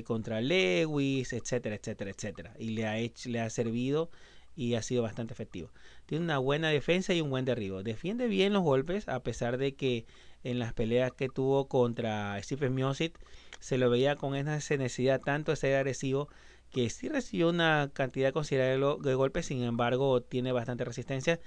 contra 0.05 0.41
Lewis, 0.41 1.31
etcétera, 1.31 1.75
etcétera, 1.75 2.11
etcétera. 2.11 2.53
Y 2.59 2.71
le 2.71 2.85
ha, 2.87 2.97
hecho, 2.97 3.29
le 3.29 3.39
ha 3.39 3.49
servido 3.49 4.09
y 4.55 4.75
ha 4.75 4.81
sido 4.81 5.03
bastante 5.03 5.33
efectivo. 5.33 5.71
Tiene 6.05 6.23
una 6.23 6.37
buena 6.37 6.69
defensa 6.69 7.13
y 7.13 7.21
un 7.21 7.29
buen 7.29 7.45
derribo. 7.45 7.83
Defiende 7.83 8.27
bien 8.27 8.53
los 8.53 8.63
golpes, 8.63 9.07
a 9.07 9.21
pesar 9.21 9.57
de 9.57 9.75
que 9.75 10.05
en 10.43 10.59
las 10.59 10.73
peleas 10.73 11.11
que 11.11 11.29
tuvo 11.29 11.67
contra 11.67 12.41
Stephen 12.41 12.73
Miocic 12.73 13.19
se 13.59 13.77
lo 13.77 13.89
veía 13.89 14.15
con 14.15 14.35
esa 14.35 14.55
necesidad 14.77 15.21
tanto 15.21 15.51
de 15.51 15.57
ser 15.57 15.75
agresivo 15.75 16.29
que 16.71 16.89
sí 16.89 17.09
recibió 17.09 17.49
una 17.49 17.89
cantidad 17.93 18.33
considerable 18.33 18.97
de 19.01 19.15
golpes, 19.15 19.45
sin 19.45 19.63
embargo 19.63 20.21
tiene 20.21 20.51
bastante 20.51 20.83
resistencia, 20.83 21.39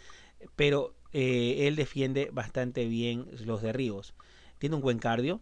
pero 0.56 0.94
eh, 1.12 1.66
él 1.66 1.76
defiende 1.76 2.30
bastante 2.32 2.86
bien 2.86 3.26
los 3.44 3.62
derribos. 3.62 4.14
Tiene 4.58 4.76
un 4.76 4.82
buen 4.82 4.98
cardio, 4.98 5.40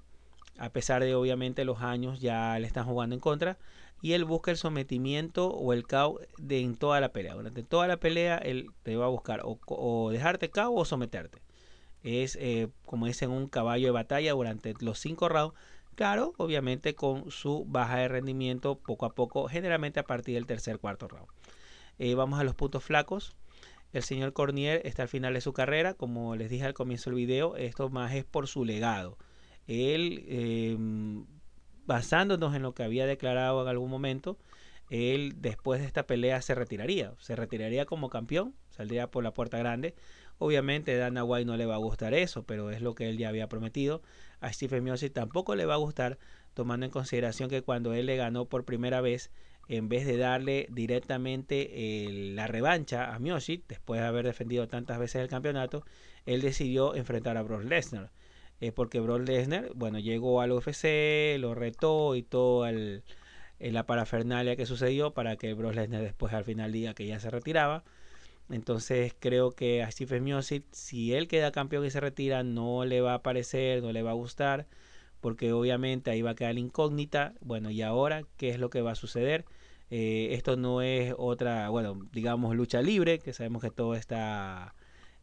a 0.59 0.71
pesar 0.71 1.03
de 1.03 1.15
obviamente 1.15 1.65
los 1.65 1.83
años 1.83 2.21
ya 2.21 2.59
le 2.59 2.67
están 2.67 2.87
jugando 2.87 3.15
en 3.15 3.21
contra, 3.21 3.59
y 4.07 4.13
él 4.13 4.25
busca 4.25 4.53
el 4.53 4.57
sometimiento 4.57 5.49
o 5.49 5.73
el 5.73 5.85
KO 5.85 6.21
de, 6.39 6.61
en 6.61 6.77
toda 6.77 7.01
la 7.01 7.09
pelea. 7.09 7.35
Durante 7.35 7.65
toda 7.65 7.89
la 7.89 7.97
pelea 7.97 8.39
él 8.39 8.69
te 8.85 8.95
va 8.95 9.07
a 9.07 9.09
buscar 9.09 9.43
o, 9.43 10.11
dejarte 10.13 10.49
KO 10.49 10.75
o 10.75 10.85
someterte. 10.85 11.43
Es 12.05 12.39
eh, 12.41 12.69
como 12.85 13.07
dicen 13.07 13.33
un 13.33 13.49
caballo 13.49 13.87
de 13.87 13.91
batalla 13.91 14.31
durante 14.31 14.75
los 14.79 15.01
cinco 15.01 15.29
rounds. 15.29 15.57
Claro, 15.97 16.35
obviamente 16.37 16.95
con 16.95 17.33
su 17.33 17.65
baja 17.67 17.97
de 17.97 18.07
rendimiento 18.07 18.79
poco 18.79 19.07
a 19.07 19.15
poco, 19.17 19.49
generalmente 19.49 19.99
a 19.99 20.05
partir 20.05 20.37
del 20.37 20.47
tercer 20.47 20.79
cuarto 20.79 21.09
round. 21.09 21.27
Eh, 21.99 22.15
vamos 22.15 22.39
a 22.39 22.45
los 22.45 22.55
puntos 22.55 22.85
flacos. 22.85 23.35
El 23.93 24.05
señor 24.05 24.33
Cornier 24.33 24.83
está 24.85 25.03
al 25.03 25.09
final 25.09 25.35
de 25.35 25.41
su 25.41 25.53
carrera, 25.53 25.95
como 25.95 26.37
les 26.37 26.49
dije 26.49 26.65
al 26.65 26.75
comienzo 26.75 27.11
del 27.11 27.17
video, 27.17 27.57
esto 27.57 27.89
más 27.89 28.15
es 28.15 28.25
por 28.25 28.47
su 28.47 28.65
legado. 28.65 29.19
él, 29.67 30.25
eh, 30.29 30.77
basándonos 31.87 32.55
en 32.55 32.63
lo 32.63 32.75
que 32.75 32.83
había 32.83 33.07
declarado 33.07 33.63
en 33.63 33.69
algún 33.69 33.91
momento, 33.91 34.39
él 34.91 35.35
después 35.39 35.81
de 35.81 35.87
esta 35.87 36.07
pelea 36.07 36.41
se 36.43 36.55
retiraría, 36.55 37.13
se 37.19 37.35
retiraría 37.35 37.87
como 37.87 38.09
campeón, 38.09 38.55
saldría 38.71 39.11
por 39.11 39.25
la 39.25 39.35
puerta 39.35 39.59
grande. 39.59 39.95
Obviamente 40.39 40.97
Dana 40.97 41.25
White 41.25 41.47
no 41.47 41.57
le 41.57 41.67
va 41.67 41.75
a 41.75 41.79
gustar 41.79 42.15
eso, 42.15 42.45
pero 42.45 42.71
es 42.71 42.83
lo 42.83 42.95
que 42.95 43.09
él 43.09 43.19
ya 43.19 43.29
había 43.29 43.49
prometido. 43.49 44.03
A 44.41 44.53
Stephen 44.53 44.85
Miocic 44.85 45.13
tampoco 45.13 45.55
le 45.55 45.67
va 45.67 45.75
a 45.75 45.79
gustar, 45.79 46.19
tomando 46.55 46.87
en 46.87 46.93
consideración 46.93 47.51
que 47.51 47.63
cuando 47.63 47.95
él 47.95 48.07
le 48.07 48.17
ganó 48.17 48.45
por 48.47 48.65
primera 48.65 49.01
vez, 49.01 49.31
en 49.69 49.89
vez 49.89 50.07
de 50.07 50.17
darle 50.17 50.69
directamente 50.71 51.71
eh, 51.73 52.33
la 52.35 52.47
revancha 52.47 53.15
a 53.15 53.19
Miocic, 53.19 53.67
después 53.67 54.01
de 54.01 54.07
haber 54.07 54.25
defendido 54.25 54.69
tantas 54.69 54.99
veces 54.99 55.23
el 55.23 55.29
campeonato, 55.29 55.85
él 56.27 56.43
decidió 56.43 56.95
enfrentar 56.95 57.37
a 57.37 57.43
Brock 57.43 57.65
Lesnar. 57.65 58.13
Eh, 58.61 58.73
porque 58.73 59.01
Brock 59.01 59.27
Lesnar, 59.29 59.71
bueno, 59.75 59.99
llegó 59.99 60.41
al 60.41 60.53
UFC, 60.53 61.39
lo 61.39 61.55
retó 61.55 62.15
y 62.15 62.23
todo 62.23 62.67
el, 62.67 63.03
eh, 63.59 63.73
la 63.73 63.87
parafernalia 63.87 64.57
que 64.57 64.67
sucedió 64.67 65.13
para 65.13 65.37
que 65.37 65.55
Brock 65.55 65.75
Lesnar 65.75 66.03
después 66.03 66.33
al 66.33 66.45
final 66.45 66.73
diga 66.73 66.95
que 66.95 67.07
ya 67.07 67.21
se 67.21 67.31
retiraba. 67.31 67.85
Entonces 68.51 69.15
creo 69.19 69.53
que 69.53 69.83
a 69.83 69.91
Stephen 69.91 70.25
Miocic, 70.25 70.65
si 70.73 71.15
él 71.15 71.29
queda 71.29 71.53
campeón 71.53 71.85
y 71.85 71.91
se 71.91 72.01
retira, 72.01 72.43
no 72.45 72.85
le 72.85 73.01
va 73.01 73.15
a 73.15 73.23
parecer, 73.23 73.83
no 73.83 73.93
le 73.93 74.03
va 74.03 74.11
a 74.13 74.15
gustar, 74.15 74.67
porque 75.21 75.53
obviamente 75.53 76.11
ahí 76.11 76.23
va 76.23 76.31
a 76.33 76.35
quedar 76.35 76.59
incógnita. 76.59 77.35
Bueno, 77.41 77.71
y 77.71 77.83
ahora, 77.83 78.23
¿qué 78.37 78.51
es 78.51 78.59
lo 78.61 78.71
que 78.71 78.83
va 78.83 78.93
a 78.93 78.95
suceder? 78.95 79.45
Eh, 79.91 80.29
esto 80.33 80.57
no 80.57 80.83
es 80.83 81.15
otra, 81.17 81.69
bueno, 81.71 82.09
digamos 82.13 82.57
lucha 82.57 82.83
libre, 82.83 83.19
que 83.19 83.33
sabemos 83.33 83.63
que 83.63 83.71
todo 83.71 83.95
está 83.95 84.75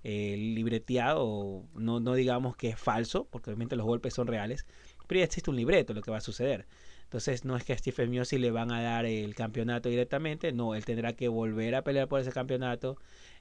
eh, 0.03 0.35
libreteado, 0.37 1.63
no, 1.75 1.99
no 1.99 2.13
digamos 2.13 2.55
que 2.55 2.69
es 2.69 2.79
falso, 2.79 3.25
porque 3.29 3.49
obviamente 3.49 3.75
los 3.75 3.85
golpes 3.85 4.13
son 4.13 4.27
reales, 4.27 4.65
pero 5.07 5.19
ya 5.19 5.25
existe 5.25 5.49
un 5.49 5.55
libreto, 5.55 5.93
lo 5.93 6.01
que 6.01 6.11
va 6.11 6.17
a 6.17 6.21
suceder. 6.21 6.65
Entonces 7.03 7.45
no 7.45 7.55
es 7.55 7.63
que 7.63 7.73
a 7.73 7.77
Stephen 7.77 8.09
Miosi 8.09 8.37
le 8.37 8.51
van 8.51 8.71
a 8.71 8.81
dar 8.81 9.05
el 9.05 9.35
campeonato 9.35 9.87
directamente, 9.89 10.51
no, 10.51 10.75
él 10.75 10.83
tendrá 10.83 11.13
que 11.13 11.27
volver 11.27 11.75
a 11.75 11.83
pelear 11.83 12.07
por 12.07 12.19
ese 12.19 12.31
campeonato, 12.31 12.97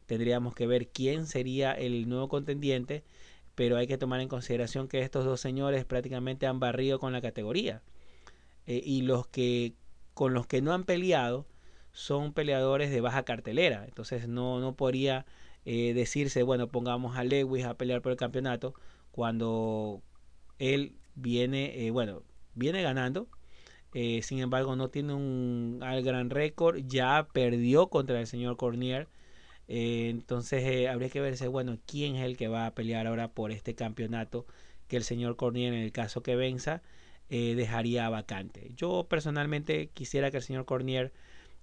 tendríamos 0.06 0.54
que 0.54 0.66
ver 0.66 0.88
quién 0.88 1.26
sería 1.26 1.72
el 1.72 2.08
nuevo 2.08 2.28
contendiente, 2.28 3.02
pero 3.54 3.76
hay 3.76 3.86
que 3.86 3.98
tomar 3.98 4.20
en 4.20 4.28
consideración 4.28 4.88
que 4.88 5.00
estos 5.00 5.24
dos 5.24 5.40
señores 5.40 5.84
prácticamente 5.84 6.46
han 6.46 6.60
barrido 6.60 6.98
con 6.98 7.12
la 7.12 7.20
categoría. 7.20 7.82
Eh, 8.66 8.80
y 8.84 9.02
los 9.02 9.26
que 9.26 9.74
con 10.14 10.34
los 10.34 10.46
que 10.46 10.62
no 10.62 10.72
han 10.72 10.84
peleado 10.84 11.46
son 11.92 12.32
peleadores 12.32 12.90
de 12.90 13.00
baja 13.00 13.24
cartelera, 13.24 13.84
entonces 13.86 14.28
no, 14.28 14.60
no 14.60 14.74
podría 14.76 15.26
eh, 15.64 15.94
decirse, 15.94 16.42
bueno, 16.42 16.68
pongamos 16.68 17.16
a 17.16 17.24
Lewis 17.24 17.64
a 17.64 17.74
pelear 17.74 18.02
por 18.02 18.12
el 18.12 18.18
campeonato 18.18 18.74
cuando 19.12 20.02
él 20.58 20.94
viene, 21.14 21.86
eh, 21.86 21.90
bueno, 21.90 22.22
viene 22.54 22.82
ganando, 22.82 23.28
eh, 23.94 24.22
sin 24.22 24.38
embargo, 24.40 24.76
no 24.76 24.88
tiene 24.90 25.14
un 25.14 25.80
gran 25.80 26.30
récord. 26.30 26.78
Ya 26.86 27.28
perdió 27.32 27.88
contra 27.88 28.20
el 28.20 28.26
señor 28.26 28.56
Cornier. 28.56 29.08
Eh, 29.68 30.08
entonces 30.10 30.88
habría 30.88 31.10
que 31.10 31.20
verse, 31.20 31.48
bueno, 31.48 31.78
quién 31.86 32.16
es 32.16 32.24
el 32.24 32.36
que 32.36 32.48
va 32.48 32.66
a 32.66 32.74
pelear 32.74 33.06
ahora 33.06 33.28
por 33.28 33.52
este 33.52 33.74
campeonato 33.74 34.46
que 34.88 34.96
el 34.96 35.04
señor 35.04 35.36
Cornier, 35.36 35.72
en 35.74 35.80
el 35.80 35.92
caso 35.92 36.22
que 36.22 36.36
venza, 36.36 36.82
dejaría 37.28 38.08
vacante. 38.10 38.72
Yo 38.76 39.06
personalmente 39.08 39.88
quisiera 39.94 40.30
que 40.30 40.36
el 40.38 40.42
señor 40.42 40.66
Cornier 40.66 41.12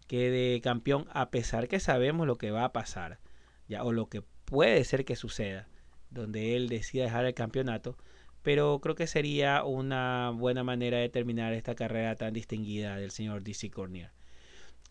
quede 0.08 0.62
campeón, 0.62 1.08
a 1.13 1.29
pesar 1.29 1.68
que 1.68 1.79
sabemos 1.79 2.25
lo 2.25 2.38
que 2.38 2.50
va 2.51 2.65
a 2.65 2.74
pasar, 2.74 3.20
o 3.82 3.92
lo 3.92 4.08
que 4.08 4.24
puede 4.46 4.84
ser 4.84 5.06
que 5.06 5.16
suceda, 5.16 5.68
donde 6.10 6.56
él 6.56 6.70
decida 6.70 7.04
dejar 7.04 7.26
el 7.26 7.34
campeonato 7.34 7.98
pero 8.42 8.80
creo 8.82 8.96
que 8.96 9.08
sería 9.08 9.64
una 9.64 10.32
buena 10.32 10.64
manera 10.64 10.98
de 10.98 11.10
terminar 11.10 11.54
esta 11.54 11.76
carrera 11.76 12.16
tan 12.16 12.34
distinguida 12.34 12.96
del 12.96 13.12
señor 13.12 13.44
DC 13.44 13.70
Cornier. 13.70 14.12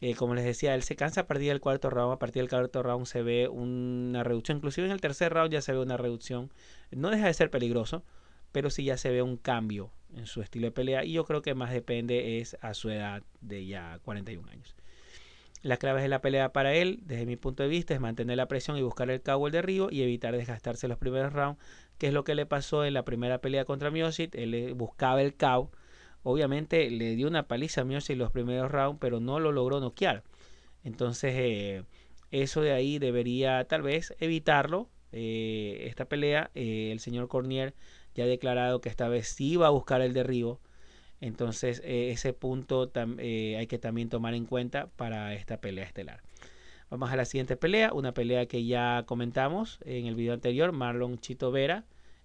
Eh, 0.00 0.14
como 0.14 0.34
les 0.34 0.44
decía, 0.44 0.74
él 0.74 0.82
se 0.82 0.96
cansa 0.96 1.22
a 1.22 1.26
partir 1.26 1.48
del 1.48 1.60
cuarto 1.60 1.90
round. 1.90 2.14
A 2.14 2.18
partir 2.18 2.42
del 2.42 2.50
cuarto 2.50 2.82
round 2.82 3.06
se 3.06 3.22
ve 3.22 3.48
una 3.48 4.22
reducción. 4.22 4.58
Inclusive 4.58 4.86
en 4.86 4.92
el 4.92 5.00
tercer 5.00 5.32
round 5.32 5.52
ya 5.52 5.60
se 5.60 5.72
ve 5.72 5.80
una 5.80 5.96
reducción. 5.96 6.52
No 6.92 7.10
deja 7.10 7.26
de 7.26 7.34
ser 7.34 7.50
peligroso, 7.50 8.04
pero 8.52 8.70
sí 8.70 8.84
ya 8.84 8.96
se 8.96 9.10
ve 9.10 9.22
un 9.22 9.36
cambio 9.36 9.90
en 10.14 10.26
su 10.26 10.40
estilo 10.40 10.66
de 10.66 10.72
pelea. 10.72 11.04
Y 11.04 11.14
yo 11.14 11.24
creo 11.24 11.42
que 11.42 11.54
más 11.54 11.72
depende 11.72 12.38
es 12.38 12.56
a 12.60 12.74
su 12.74 12.90
edad 12.90 13.24
de 13.40 13.66
ya 13.66 13.98
41 14.04 14.48
años. 14.50 14.76
Las 15.62 15.78
claves 15.78 16.02
de 16.02 16.08
la 16.08 16.20
pelea 16.20 16.52
para 16.52 16.74
él, 16.74 17.00
desde 17.02 17.26
mi 17.26 17.36
punto 17.36 17.62
de 17.62 17.68
vista, 17.68 17.94
es 17.94 18.00
mantener 18.00 18.36
la 18.36 18.46
presión 18.46 18.76
y 18.76 18.82
buscar 18.82 19.10
el 19.10 19.22
cabo 19.22 19.46
el 19.46 19.52
derribo 19.52 19.88
y 19.90 20.02
evitar 20.02 20.36
desgastarse 20.36 20.86
los 20.88 20.98
primeros 20.98 21.32
rounds 21.32 21.58
que 21.98 22.06
es 22.06 22.12
lo 22.12 22.24
que 22.24 22.34
le 22.34 22.46
pasó 22.46 22.84
en 22.84 22.94
la 22.94 23.04
primera 23.04 23.40
pelea 23.40 23.64
contra 23.64 23.90
Miocic, 23.90 24.34
él 24.36 24.72
buscaba 24.74 25.20
el 25.20 25.34
KO, 25.34 25.70
obviamente 26.22 26.90
le 26.90 27.16
dio 27.16 27.26
una 27.28 27.48
paliza 27.48 27.82
a 27.82 27.84
Miocic 27.84 28.16
los 28.16 28.30
primeros 28.30 28.70
rounds, 28.70 28.98
pero 29.00 29.20
no 29.20 29.40
lo 29.40 29.52
logró 29.52 29.80
noquear, 29.80 30.22
entonces 30.84 31.34
eh, 31.36 31.82
eso 32.30 32.60
de 32.62 32.72
ahí 32.72 32.98
debería 32.98 33.64
tal 33.64 33.82
vez 33.82 34.14
evitarlo, 34.20 34.88
eh, 35.10 35.86
esta 35.88 36.04
pelea, 36.04 36.50
eh, 36.54 36.90
el 36.92 37.00
señor 37.00 37.28
Cornier 37.28 37.74
ya 38.14 38.24
ha 38.24 38.26
declarado 38.28 38.80
que 38.80 38.88
esta 38.88 39.08
vez 39.08 39.28
sí 39.28 39.56
va 39.56 39.66
a 39.66 39.70
buscar 39.70 40.00
el 40.00 40.12
derribo, 40.12 40.60
entonces 41.20 41.82
ese 41.84 42.32
punto 42.32 42.90
hay 43.18 43.66
que 43.66 43.78
también 43.78 44.08
tomar 44.08 44.34
en 44.34 44.46
cuenta 44.46 44.88
para 44.96 45.34
esta 45.34 45.60
pelea 45.60 45.84
estelar. 45.84 46.22
Vamos 46.90 47.10
a 47.10 47.16
la 47.16 47.26
siguiente 47.26 47.56
pelea, 47.56 47.92
una 47.92 48.14
pelea 48.14 48.46
que 48.46 48.64
ya 48.64 49.02
comentamos 49.04 49.78
en 49.84 50.06
el 50.06 50.14
video 50.14 50.32
anterior, 50.32 50.72
Marlon 50.72 51.18
Chito 51.18 51.50
Vera, 51.50 51.84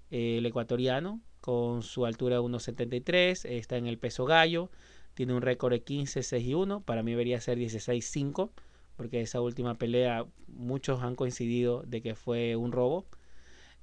eh, 0.09 0.37
el 0.37 0.45
ecuatoriano, 0.45 1.19
con 1.41 1.83
su 1.83 2.05
altura 2.05 2.37
de 2.37 2.43
1.73, 2.43 3.43
está 3.49 3.75
en 3.75 3.87
el 3.87 3.97
peso 3.97 4.23
gallo, 4.23 4.69
tiene 5.15 5.33
un 5.33 5.41
récord 5.41 5.73
de 5.73 5.83
15, 5.83 6.23
6 6.23 6.47
y 6.47 6.53
1, 6.53 6.79
para 6.79 7.03
mí 7.03 7.11
debería 7.11 7.41
ser 7.41 7.57
16, 7.57 8.05
5, 8.09 8.53
porque 8.95 9.19
esa 9.19 9.41
última 9.41 9.75
pelea 9.75 10.25
muchos 10.47 11.03
han 11.03 11.15
coincidido 11.15 11.83
de 11.83 12.01
que 12.01 12.15
fue 12.15 12.55
un 12.55 12.71
robo. 12.71 13.05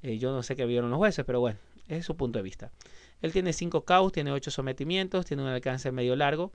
Eh, 0.03 0.17
yo 0.17 0.33
no 0.33 0.43
sé 0.43 0.57
qué 0.57 0.65
vieron 0.65 0.89
los 0.89 0.97
jueces, 0.97 1.27
pero 1.27 1.41
bueno, 1.41 1.59
es 1.89 2.07
su 2.07 2.17
punto 2.17 2.39
de 2.39 2.43
vista. 2.43 2.73
Él 3.23 3.33
tiene 3.33 3.53
5 3.53 3.85
KOs, 3.85 4.13
tiene 4.13 4.33
8 4.33 4.51
sometimientos, 4.51 5.27
tiene 5.27 5.43
un 5.43 5.49
alcance 5.49 5.93
medio 5.93 6.17
largo, 6.17 6.53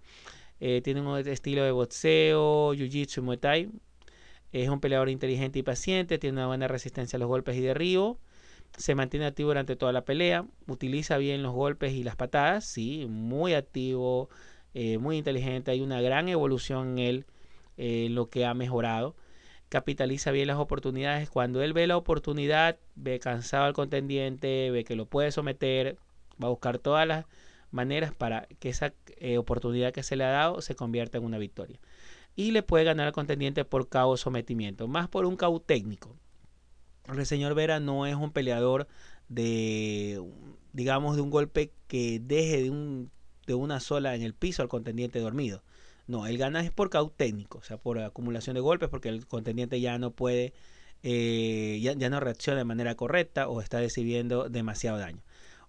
eh, 0.60 0.81
tiene 0.84 1.01
un 1.01 1.17
estilo 1.17 1.63
de 1.63 1.72
boxeo, 1.72 2.74
jiu-jitsu 2.74 3.19
y 3.19 3.22
muay 3.22 3.38
thai, 3.38 3.69
es 4.55 4.69
un 4.69 4.79
peleador 4.79 5.10
inteligente 5.10 5.60
y 5.60 5.63
paciente, 5.63 6.17
tiene 6.17 6.38
una 6.38 6.48
buena 6.48 6.69
resistencia 6.69 7.17
a 7.17 7.19
los 7.19 7.27
golpes 7.27 7.57
y 7.57 7.62
derribo. 7.62 8.19
Se 8.77 8.95
mantiene 8.95 9.25
activo 9.25 9.50
durante 9.50 9.75
toda 9.75 9.91
la 9.91 10.05
pelea. 10.05 10.45
Utiliza 10.67 11.17
bien 11.17 11.43
los 11.43 11.53
golpes 11.53 11.91
y 11.93 12.03
las 12.03 12.15
patadas. 12.15 12.63
Sí, 12.65 13.05
muy 13.10 13.53
activo, 13.53 14.29
eh, 14.74 14.98
muy 14.98 15.17
inteligente. 15.17 15.72
Hay 15.72 15.81
una 15.81 16.00
gran 16.00 16.29
evolución 16.29 16.93
en 16.93 17.00
él, 17.00 17.25
eh, 17.75 18.07
lo 18.10 18.29
que 18.29 18.45
ha 18.45 18.53
mejorado. 18.53 19.17
Capitaliza 19.67 20.31
bien 20.31 20.48
las 20.48 20.57
oportunidades. 20.57 21.29
Cuando 21.29 21.62
él 21.62 21.74
ve 21.74 21.86
la 21.86 21.98
oportunidad, 21.98 22.77
ve 22.95 23.19
cansado 23.19 23.65
al 23.65 23.74
contendiente, 23.74 24.72
ve 24.72 24.86
que 24.86 24.95
lo 24.95 25.05
puede 25.05 25.34
someter, 25.34 25.98
va 26.41 26.47
a 26.47 26.51
buscar 26.51 26.79
todas 26.79 27.07
las 27.07 27.25
maneras 27.71 28.13
para 28.13 28.47
que 28.59 28.69
esa 28.69 28.93
eh, 29.17 29.37
oportunidad 29.37 29.93
que 29.93 30.03
se 30.03 30.15
le 30.15 30.23
ha 30.23 30.29
dado 30.29 30.61
se 30.61 30.75
convierta 30.75 31.17
en 31.17 31.25
una 31.25 31.37
victoria 31.37 31.79
y 32.35 32.51
le 32.51 32.63
puede 32.63 32.83
ganar 32.83 33.07
al 33.07 33.13
contendiente 33.13 33.65
por 33.65 33.87
KO 33.87 34.17
sometimiento, 34.17 34.87
más 34.87 35.07
por 35.07 35.25
un 35.25 35.37
KO 35.37 35.61
técnico. 35.61 36.15
El 37.07 37.25
señor 37.25 37.53
Vera 37.53 37.79
no 37.79 38.05
es 38.05 38.15
un 38.15 38.31
peleador 38.31 38.87
de, 39.29 40.21
digamos, 40.73 41.15
de 41.15 41.21
un 41.21 41.29
golpe 41.29 41.71
que 41.87 42.19
deje 42.19 42.63
de, 42.63 42.69
un, 42.71 43.11
de 43.47 43.53
una 43.53 43.79
sola 43.79 44.15
en 44.15 44.21
el 44.21 44.33
piso 44.33 44.61
al 44.61 44.69
contendiente 44.69 45.19
dormido. 45.19 45.63
No, 46.07 46.27
él 46.27 46.37
gana 46.37 46.61
es 46.61 46.71
por 46.71 46.89
KO 46.89 47.09
técnico, 47.15 47.59
o 47.59 47.63
sea, 47.63 47.77
por 47.77 47.99
acumulación 47.99 48.55
de 48.55 48.59
golpes, 48.59 48.89
porque 48.89 49.09
el 49.09 49.27
contendiente 49.27 49.79
ya 49.79 49.97
no 49.97 50.11
puede, 50.11 50.53
eh, 51.03 51.79
ya, 51.81 51.93
ya 51.93 52.09
no 52.09 52.19
reacciona 52.19 52.59
de 52.59 52.65
manera 52.65 52.95
correcta 52.95 53.47
o 53.47 53.61
está 53.61 53.79
recibiendo 53.79 54.49
demasiado 54.49 54.97
daño 54.97 55.21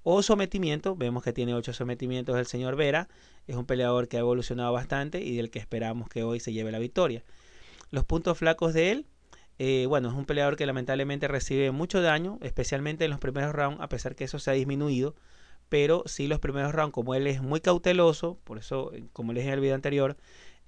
o 0.09 0.23
sometimiento. 0.23 0.95
Vemos 0.95 1.25
que 1.25 1.33
tiene 1.33 1.53
ocho 1.53 1.73
sometimientos 1.73 2.39
el 2.39 2.47
señor 2.47 2.77
Vera. 2.77 3.09
Es 3.49 3.57
un 3.57 3.67
peleador 3.67 4.07
que 4.07 4.17
ha 4.17 4.21
evolucionado 4.21 4.73
bastante 4.73 5.21
y 5.21 5.35
del 5.35 5.51
que 5.51 5.59
esperamos 5.59 6.09
que 6.09 6.23
hoy 6.23 6.39
se 6.39 6.53
lleve 6.53 6.71
la 6.71 6.79
victoria. 6.79 7.25
Los 7.91 8.05
puntos 8.05 8.39
flacos 8.39 8.73
de 8.73 8.93
él. 8.93 9.07
Eh, 9.59 9.87
bueno, 9.89 10.09
es 10.09 10.15
un 10.15 10.25
peleador 10.25 10.55
que 10.55 10.65
lamentablemente 10.65 11.27
recibe 11.27 11.73
mucho 11.73 12.03
daño, 12.03 12.39
especialmente 12.41 13.05
en 13.05 13.11
los 13.11 13.19
primeros 13.19 13.53
rounds, 13.53 13.81
a 13.81 13.89
pesar 13.89 14.15
que 14.15 14.23
eso 14.23 14.39
se 14.39 14.49
ha 14.49 14.55
disminuido. 14.55 15.17
Pero 15.69 16.05
sí 16.07 16.29
los 16.29 16.39
primeros 16.39 16.73
rounds, 16.73 16.93
como 16.93 17.17
él 17.17 17.27
es 17.27 17.43
muy 17.43 17.61
cauteloso, 17.61 18.39
por 18.45 18.59
eso, 18.59 18.93
eh, 18.95 19.09
como 19.13 19.33
les 19.33 19.43
dije 19.43 19.49
en 19.49 19.55
el 19.55 19.61
video 19.61 19.75
anterior, 19.75 20.17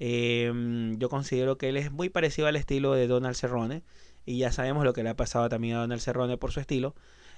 em, 0.01 0.99
yo 0.99 1.09
considero 1.09 1.59
que 1.59 1.69
él 1.69 1.77
es 1.77 1.93
muy 1.93 2.09
parecido 2.09 2.49
al 2.49 2.57
estilo 2.57 2.93
de 2.95 3.07
Donald 3.07 3.37
Cerrone. 3.37 3.85
Y 4.27 4.39
ya 4.39 4.51
sabemos 4.51 4.83
lo 4.83 4.93
que 4.93 5.05
le 5.05 5.11
ha 5.11 5.17
pasado 5.17 5.49
también 5.49 5.77
a 5.77 5.81
Donald 5.81 6.01
Cerrone 6.01 6.37
por 6.39 6.51
su 6.51 6.59
estilo. 6.59 6.97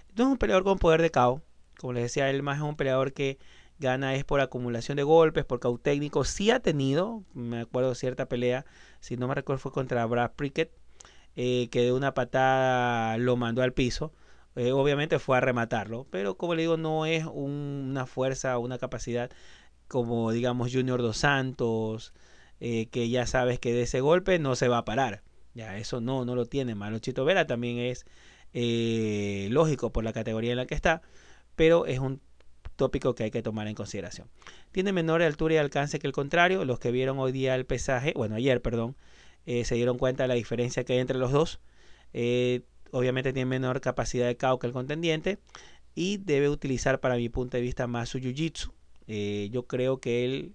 Entonces 0.09 0.29
es 0.29 0.33
un 0.33 0.39
peleador 0.39 0.65
con 0.65 0.79
poder 0.79 1.03
de 1.03 1.11
KO. 1.11 1.43
Como 1.81 1.95
les 1.95 2.03
decía, 2.05 2.29
él 2.29 2.43
más 2.43 2.59
es 2.59 2.63
un 2.63 2.77
peleador 2.77 3.15
que 3.15 3.39
gana 3.79 4.15
es 4.15 4.25
por 4.25 4.41
acumulación 4.41 4.97
de 4.97 5.03
golpes, 5.03 5.47
por 5.47 5.61
caut 5.61 5.83
técnico. 5.83 6.25
Sí 6.25 6.51
ha 6.51 6.61
tenido, 6.61 7.25
me 7.33 7.61
acuerdo 7.61 7.95
cierta 7.95 8.27
pelea, 8.27 8.67
si 9.01 9.17
no 9.17 9.27
me 9.29 9.35
recuerdo 9.35 9.61
fue 9.61 9.73
contra 9.73 10.05
Brad 10.05 10.33
Prickett, 10.37 10.71
eh, 11.37 11.69
que 11.71 11.81
de 11.83 11.93
una 11.93 12.13
patada 12.13 13.17
lo 13.17 13.37
mandó 13.37 13.63
al 13.63 13.73
piso. 13.73 14.13
eh, 14.57 14.73
obviamente 14.73 15.19
fue 15.19 15.39
a 15.39 15.41
rematarlo, 15.41 16.07
pero 16.11 16.37
como 16.37 16.55
le 16.55 16.63
digo, 16.63 16.77
no 16.77 17.07
es 17.07 17.25
una 17.25 18.05
fuerza, 18.07 18.59
una 18.59 18.79
capacidad 18.79 19.31
como 19.89 20.33
digamos 20.33 20.73
Junior 20.73 21.01
Dos 21.03 21.19
Santos, 21.19 22.13
eh, 22.61 22.89
que 22.91 23.09
ya 23.09 23.27
sabes 23.27 23.59
que 23.59 23.73
de 23.73 23.83
ese 23.83 24.01
golpe 24.01 24.39
no 24.39 24.55
se 24.57 24.69
va 24.69 24.79
a 24.79 24.85
parar. 24.85 25.23
Ya, 25.55 25.79
eso 25.79 26.01
no, 26.01 26.25
no 26.25 26.35
lo 26.35 26.47
tiene. 26.47 26.77
Chito 27.01 27.25
Vera 27.25 27.47
también 27.47 27.79
es 27.79 28.05
lógico 29.51 29.93
por 29.93 30.05
la 30.05 30.13
categoría 30.13 30.51
en 30.53 30.59
la 30.59 30.67
que 30.67 30.75
está, 30.75 31.03
pero 31.61 31.85
es 31.85 31.99
un 31.99 32.23
tópico 32.77 33.15
que 33.15 33.25
hay 33.25 33.31
que 33.31 33.43
tomar 33.43 33.67
en 33.69 33.75
consideración. 33.75 34.29
Tiene 34.73 34.93
menor 34.93 35.21
altura 35.21 35.55
y 35.55 35.57
alcance 35.59 35.99
que 35.99 36.07
el 36.07 36.15
contrario. 36.15 36.65
Los 36.65 36.79
que 36.79 36.91
vieron 36.91 37.19
hoy 37.19 37.33
día 37.33 37.55
el 37.55 37.67
pesaje, 37.67 38.15
bueno, 38.17 38.37
ayer, 38.37 38.63
perdón, 38.63 38.97
se 39.45 39.75
dieron 39.75 39.99
cuenta 39.99 40.25
de 40.25 40.29
la 40.29 40.35
diferencia 40.35 40.85
que 40.85 40.95
hay 40.95 41.01
entre 41.01 41.19
los 41.19 41.33
dos 41.33 41.61
obviamente 42.93 43.33
tiene 43.33 43.47
menor 43.47 43.81
capacidad 43.81 44.27
de 44.27 44.37
KO 44.37 44.59
que 44.59 44.67
el 44.67 44.73
contendiente 44.73 45.39
y 45.95 46.19
debe 46.19 46.49
utilizar 46.49 47.01
para 47.01 47.17
mi 47.17 47.29
punto 47.29 47.57
de 47.57 47.63
vista 47.63 47.87
más 47.87 48.09
su 48.09 48.19
jiu-jitsu. 48.19 48.73
Eh, 49.07 49.49
yo 49.53 49.67
creo 49.67 50.01
que 50.01 50.25
él, 50.25 50.55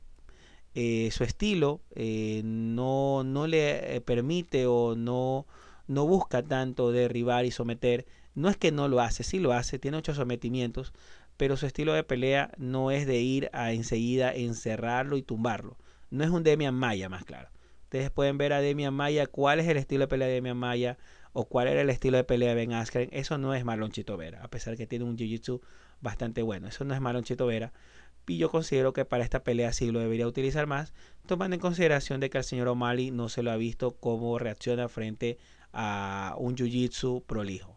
eh, 0.74 1.10
su 1.12 1.24
estilo 1.24 1.82
eh, 1.96 2.42
no, 2.44 3.24
no 3.24 3.48
le 3.48 4.02
permite 4.02 4.66
o 4.66 4.96
no, 4.96 5.46
no 5.88 6.08
busca 6.08 6.44
tanto 6.44 6.92
derribar 6.92 7.46
y 7.46 7.52
someter. 7.52 8.06
No 8.36 8.50
es 8.50 8.58
que 8.58 8.72
no 8.72 8.88
lo 8.88 9.00
hace, 9.02 9.24
sí 9.24 9.40
lo 9.40 9.54
hace, 9.54 9.80
tiene 9.80 9.98
ocho 9.98 10.14
sometimientos, 10.14 10.94
pero 11.38 11.58
su 11.58 11.66
estilo 11.66 11.94
de 11.94 12.04
pelea 12.04 12.52
no 12.58 12.92
es 12.92 13.08
de 13.08 13.20
ir 13.20 13.50
a 13.54 13.72
enseguida 13.72 14.34
encerrarlo 14.34 15.18
y 15.18 15.24
tumbarlo. 15.24 15.78
No 16.12 16.24
es 16.24 16.30
un 16.30 16.44
Demian 16.44 16.76
Maya, 16.76 17.10
más 17.10 17.26
claro. 17.26 17.50
Ustedes 17.84 18.12
pueden 18.12 18.38
ver 18.38 18.54
a 18.54 18.62
Demian 18.62 18.94
Maya, 18.94 19.26
cuál 19.26 19.60
es 19.60 19.68
el 19.68 19.78
estilo 19.78 20.02
de 20.02 20.08
pelea 20.08 20.28
de 20.28 20.36
Demian 20.36 20.58
Maya, 20.58 20.98
o 21.38 21.44
cuál 21.44 21.68
era 21.68 21.82
el 21.82 21.90
estilo 21.90 22.16
de 22.16 22.24
pelea 22.24 22.50
de 22.50 22.56
Ben 22.56 22.72
Askren, 22.72 23.10
eso 23.12 23.38
no 23.38 23.54
es 23.54 23.66
Marlon 23.66 23.92
Chito 23.92 24.16
Vera, 24.16 24.42
a 24.42 24.48
pesar 24.48 24.78
que 24.78 24.88
tiene 24.88 25.04
un 25.04 25.18
jiu-jitsu 25.18 25.60
bastante 26.00 26.42
bueno. 26.42 26.70
Eso 26.70 26.86
no 26.86 26.94
es 26.94 27.02
Marlon 27.02 27.26
Chito 27.26 27.46
Vera. 27.46 27.74
Y 28.26 28.38
yo 28.38 28.50
considero 28.50 28.94
que 28.94 29.04
para 29.04 29.26
esta 29.26 29.44
pelea 29.44 29.74
sí 29.74 29.92
lo 29.92 30.00
debería 30.00 30.28
utilizar 30.28 30.66
más, 30.66 30.94
tomando 31.28 31.56
en 31.56 31.60
consideración 31.60 32.22
de 32.22 32.30
que 32.30 32.38
el 32.38 32.46
señor 32.46 32.70
O'Malley 32.70 33.12
no 33.12 33.28
se 33.28 33.44
lo 33.44 33.52
ha 33.52 33.58
visto 33.58 33.98
cómo 33.98 34.40
reacciona 34.40 34.88
frente 34.88 35.38
a 35.74 36.36
un 36.38 36.56
jiu-jitsu 36.56 37.26
prolijo. 37.26 37.75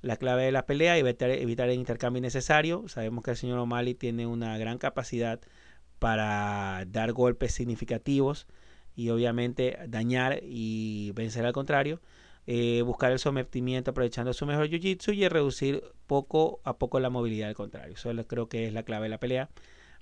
La 0.00 0.16
clave 0.16 0.44
de 0.44 0.52
la 0.52 0.66
pelea 0.66 0.96
evitar, 0.96 1.30
evitar 1.30 1.68
el 1.68 1.78
intercambio 1.78 2.18
innecesario. 2.18 2.88
Sabemos 2.88 3.24
que 3.24 3.32
el 3.32 3.36
señor 3.36 3.58
O'Malley 3.58 3.94
tiene 3.94 4.26
una 4.26 4.56
gran 4.58 4.78
capacidad 4.78 5.40
para 5.98 6.84
dar 6.86 7.12
golpes 7.12 7.52
significativos 7.52 8.46
y 8.94 9.10
obviamente 9.10 9.78
dañar 9.88 10.40
y 10.42 11.12
vencer 11.12 11.46
al 11.46 11.52
contrario. 11.52 12.00
Eh, 12.46 12.82
buscar 12.82 13.12
el 13.12 13.18
sometimiento 13.18 13.90
aprovechando 13.90 14.32
su 14.32 14.46
mejor 14.46 14.68
jiu-jitsu 14.68 15.14
y 15.14 15.28
reducir 15.28 15.84
poco 16.06 16.60
a 16.64 16.78
poco 16.78 16.98
la 16.98 17.10
movilidad 17.10 17.48
al 17.48 17.54
contrario. 17.54 17.94
Eso 17.94 18.10
creo 18.26 18.48
que 18.48 18.66
es 18.66 18.72
la 18.72 18.84
clave 18.84 19.04
de 19.04 19.08
la 19.10 19.20
pelea. 19.20 19.50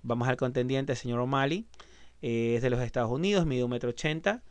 Vamos 0.03 0.29
al 0.29 0.37
contendiente, 0.37 0.93
el 0.93 0.99
señor 0.99 1.19
O'Malley. 1.19 1.67
Eh, 2.23 2.55
es 2.57 2.63
de 2.63 2.71
los 2.71 2.81
Estados 2.81 3.11
Unidos, 3.11 3.47
mide 3.47 3.65
1,80m. 3.65 4.43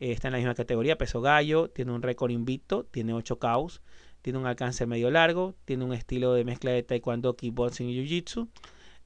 Eh, 0.00 0.12
está 0.12 0.28
en 0.28 0.32
la 0.32 0.38
misma 0.38 0.54
categoría, 0.54 0.96
peso 0.96 1.20
gallo. 1.20 1.68
Tiene 1.68 1.92
un 1.92 2.02
récord 2.02 2.30
invicto, 2.30 2.84
tiene 2.84 3.12
8 3.12 3.38
KOs. 3.38 3.82
Tiene 4.22 4.38
un 4.38 4.46
alcance 4.46 4.86
medio 4.86 5.10
largo. 5.10 5.54
Tiene 5.64 5.84
un 5.84 5.92
estilo 5.92 6.32
de 6.34 6.44
mezcla 6.44 6.70
de 6.70 6.82
taekwondo, 6.82 7.36
kickboxing 7.36 7.88
y 7.88 7.96
jiu-jitsu. 7.96 8.48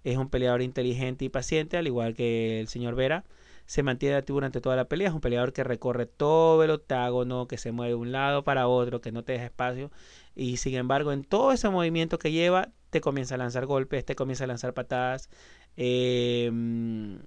Es 0.04 0.16
un 0.16 0.28
peleador 0.28 0.62
inteligente 0.62 1.24
y 1.24 1.28
paciente, 1.28 1.76
al 1.76 1.86
igual 1.86 2.14
que 2.14 2.60
el 2.60 2.68
señor 2.68 2.94
Vera 2.94 3.24
se 3.66 3.82
mantiene 3.82 4.14
activo 4.14 4.36
durante 4.36 4.60
toda 4.60 4.76
la 4.76 4.86
pelea. 4.86 5.08
Es 5.08 5.14
un 5.14 5.20
peleador 5.20 5.52
que 5.52 5.64
recorre 5.64 6.06
todo 6.06 6.62
el 6.62 6.70
octágono, 6.70 7.48
que 7.48 7.58
se 7.58 7.72
mueve 7.72 7.90
de 7.90 7.94
un 7.96 8.12
lado 8.12 8.44
para 8.44 8.68
otro, 8.68 9.00
que 9.00 9.12
no 9.12 9.24
te 9.24 9.32
deja 9.32 9.46
espacio. 9.46 9.90
Y 10.34 10.58
sin 10.58 10.74
embargo, 10.76 11.12
en 11.12 11.24
todo 11.24 11.52
ese 11.52 11.68
movimiento 11.68 12.18
que 12.18 12.32
lleva, 12.32 12.70
te 12.90 13.00
comienza 13.00 13.34
a 13.34 13.38
lanzar 13.38 13.66
golpes, 13.66 14.04
te 14.04 14.14
comienza 14.14 14.44
a 14.44 14.46
lanzar 14.46 14.72
patadas. 14.74 15.28
Em, 15.76 17.18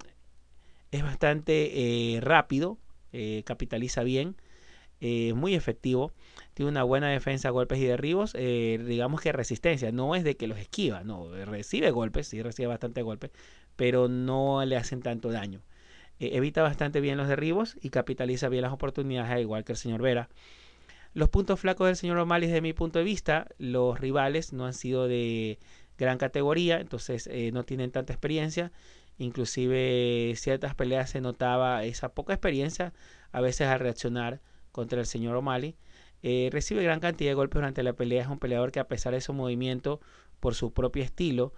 es 0.90 1.02
bastante 1.02 2.16
eh, 2.16 2.20
rápido, 2.20 2.78
eh, 3.12 3.42
capitaliza 3.44 4.02
bien, 4.02 4.36
es 5.00 5.34
muy 5.34 5.54
efectivo. 5.54 6.12
Tiene 6.54 6.70
una 6.70 6.82
buena 6.82 7.08
defensa, 7.08 7.50
golpes 7.50 7.78
y 7.78 7.84
derribos. 7.84 8.32
Eh, 8.34 8.82
digamos 8.86 9.20
que 9.20 9.32
resistencia, 9.32 9.92
no 9.92 10.14
es 10.14 10.24
de 10.24 10.36
que 10.36 10.46
los 10.46 10.58
esquiva, 10.58 11.04
no, 11.04 11.30
recibe 11.46 11.90
golpes, 11.90 12.28
sí 12.28 12.42
recibe 12.42 12.68
bastante 12.68 13.02
golpes, 13.02 13.30
pero 13.76 14.08
no 14.08 14.64
le 14.64 14.76
hacen 14.76 15.00
tanto 15.02 15.30
daño. 15.30 15.62
Eh, 16.20 16.30
evita 16.34 16.62
bastante 16.62 17.00
bien 17.00 17.16
los 17.16 17.28
derribos 17.28 17.76
y 17.80 17.90
capitaliza 17.90 18.48
bien 18.48 18.62
las 18.62 18.72
oportunidades, 18.72 19.40
igual 19.40 19.64
que 19.64 19.72
el 19.72 19.78
señor 19.78 20.02
Vera. 20.02 20.28
Los 21.14 21.28
puntos 21.28 21.58
flacos 21.58 21.86
del 21.88 21.96
señor 21.96 22.18
O'Malley, 22.18 22.48
desde 22.48 22.60
mi 22.60 22.72
punto 22.72 22.98
de 22.98 23.04
vista, 23.04 23.48
los 23.58 23.98
rivales 23.98 24.52
no 24.52 24.66
han 24.66 24.74
sido 24.74 25.08
de 25.08 25.58
gran 25.98 26.18
categoría, 26.18 26.80
entonces 26.80 27.26
eh, 27.26 27.50
no 27.52 27.64
tienen 27.64 27.90
tanta 27.90 28.12
experiencia. 28.12 28.70
Inclusive 29.18 30.34
ciertas 30.36 30.74
peleas 30.74 31.10
se 31.10 31.20
notaba 31.20 31.84
esa 31.84 32.10
poca 32.10 32.32
experiencia 32.32 32.92
a 33.32 33.40
veces 33.40 33.66
al 33.66 33.80
reaccionar 33.80 34.40
contra 34.72 35.00
el 35.00 35.06
señor 35.06 35.36
O'Malley. 35.36 35.76
Eh, 36.22 36.50
recibe 36.52 36.82
gran 36.82 37.00
cantidad 37.00 37.30
de 37.30 37.34
golpes 37.34 37.56
durante 37.56 37.82
la 37.82 37.92
pelea. 37.92 38.22
Es 38.22 38.28
un 38.28 38.38
peleador 38.38 38.72
que 38.72 38.80
a 38.80 38.88
pesar 38.88 39.14
de 39.14 39.20
su 39.20 39.32
movimiento, 39.32 40.00
por 40.40 40.54
su 40.54 40.72
propio 40.72 41.02
estilo, 41.02 41.52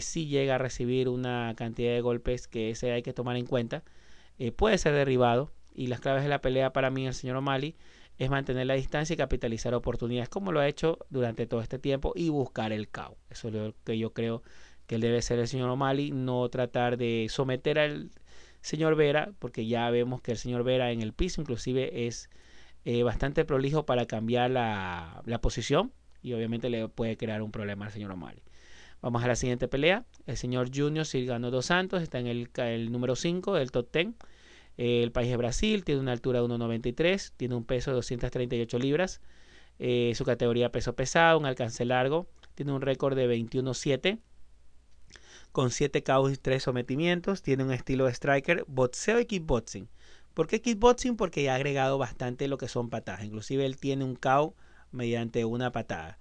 sí 0.00 0.26
llega 0.26 0.56
a 0.56 0.58
recibir 0.58 1.08
una 1.08 1.54
cantidad 1.56 1.92
de 1.92 2.00
golpes 2.00 2.48
que 2.48 2.70
ese 2.70 2.90
hay 2.90 3.02
que 3.02 3.12
tomar 3.12 3.36
en 3.36 3.46
cuenta. 3.46 3.84
Eh, 4.38 4.52
puede 4.52 4.78
ser 4.78 4.94
derribado 4.94 5.50
y 5.74 5.86
las 5.86 6.00
claves 6.00 6.22
de 6.22 6.28
la 6.28 6.40
pelea 6.40 6.72
para 6.72 6.90
mí 6.90 7.06
el 7.06 7.14
señor 7.14 7.36
O'Malley 7.36 7.74
es 8.18 8.30
mantener 8.30 8.66
la 8.66 8.74
distancia 8.74 9.14
y 9.14 9.16
capitalizar 9.16 9.74
oportunidades 9.74 10.28
como 10.28 10.52
lo 10.52 10.60
ha 10.60 10.68
hecho 10.68 10.98
durante 11.10 11.46
todo 11.46 11.60
este 11.60 11.78
tiempo 11.78 12.12
y 12.14 12.28
buscar 12.28 12.72
el 12.72 12.88
caos. 12.88 13.16
Eso 13.30 13.48
es 13.48 13.54
lo 13.54 13.74
que 13.84 13.98
yo 13.98 14.12
creo 14.12 14.42
que 14.86 14.98
debe 14.98 15.20
ser 15.22 15.38
el 15.38 15.48
señor 15.48 15.68
O'Malley, 15.70 16.12
no 16.12 16.48
tratar 16.48 16.96
de 16.96 17.26
someter 17.30 17.78
al 17.78 18.10
señor 18.60 18.94
Vera, 18.94 19.32
porque 19.38 19.66
ya 19.66 19.90
vemos 19.90 20.22
que 20.22 20.32
el 20.32 20.38
señor 20.38 20.64
Vera 20.64 20.92
en 20.92 21.02
el 21.02 21.12
piso 21.12 21.40
inclusive 21.40 22.06
es 22.06 22.30
eh, 22.88 23.02
bastante 23.02 23.44
prolijo 23.44 23.84
para 23.84 24.06
cambiar 24.06 24.48
la, 24.48 25.40
posición 25.42 25.92
y 26.22 26.34
obviamente 26.34 26.70
le 26.70 26.88
puede 26.88 27.16
crear 27.16 27.42
un 27.42 27.50
problema 27.50 27.86
al 27.86 27.90
señor 27.90 28.12
O'Malley. 28.12 28.44
Vamos 29.02 29.24
a 29.24 29.26
la 29.26 29.34
siguiente 29.34 29.66
pelea. 29.66 30.04
El 30.24 30.36
señor 30.36 30.70
Junior 30.72 31.04
Silgano 31.04 31.50
dos 31.50 31.66
Santos 31.66 32.00
está 32.00 32.20
en 32.20 32.28
el, 32.28 32.48
el 32.54 32.92
número 32.92 33.16
5 33.16 33.54
del 33.54 33.72
top 33.72 33.88
10. 33.92 34.14
el 34.76 35.10
país 35.10 35.28
de 35.28 35.36
Brasil 35.36 35.82
tiene 35.82 36.00
una 36.00 36.12
altura 36.12 36.40
de 36.40 36.46
1,93, 36.46 37.32
tiene 37.36 37.56
un 37.56 37.64
peso 37.64 37.90
de 37.90 37.96
238 37.96 38.78
libras. 38.78 39.20
Eh, 39.80 40.12
su 40.14 40.24
categoría 40.24 40.70
peso 40.70 40.94
pesado, 40.94 41.40
un 41.40 41.46
alcance 41.46 41.84
largo. 41.84 42.28
Tiene 42.54 42.70
un 42.70 42.82
récord 42.82 43.16
de 43.16 43.28
21-7 43.28 44.20
con 45.50 45.72
7 45.72 46.04
KOs 46.04 46.34
y 46.34 46.36
3 46.36 46.62
sometimientos. 46.62 47.42
Tiene 47.42 47.64
un 47.64 47.72
estilo 47.72 48.04
de 48.04 48.12
striker, 48.12 48.64
boxeo 48.68 49.18
y 49.18 49.26
kickboxing. 49.26 49.88
¿Por 50.36 50.48
qué 50.48 50.60
kickboxing? 50.60 51.16
Porque 51.16 51.48
ha 51.48 51.54
agregado 51.54 51.96
bastante 51.96 52.46
lo 52.46 52.58
que 52.58 52.68
son 52.68 52.90
patadas. 52.90 53.24
Inclusive 53.24 53.64
él 53.64 53.78
tiene 53.78 54.04
un 54.04 54.16
KO 54.16 54.54
mediante 54.92 55.46
una 55.46 55.72
patada. 55.72 56.18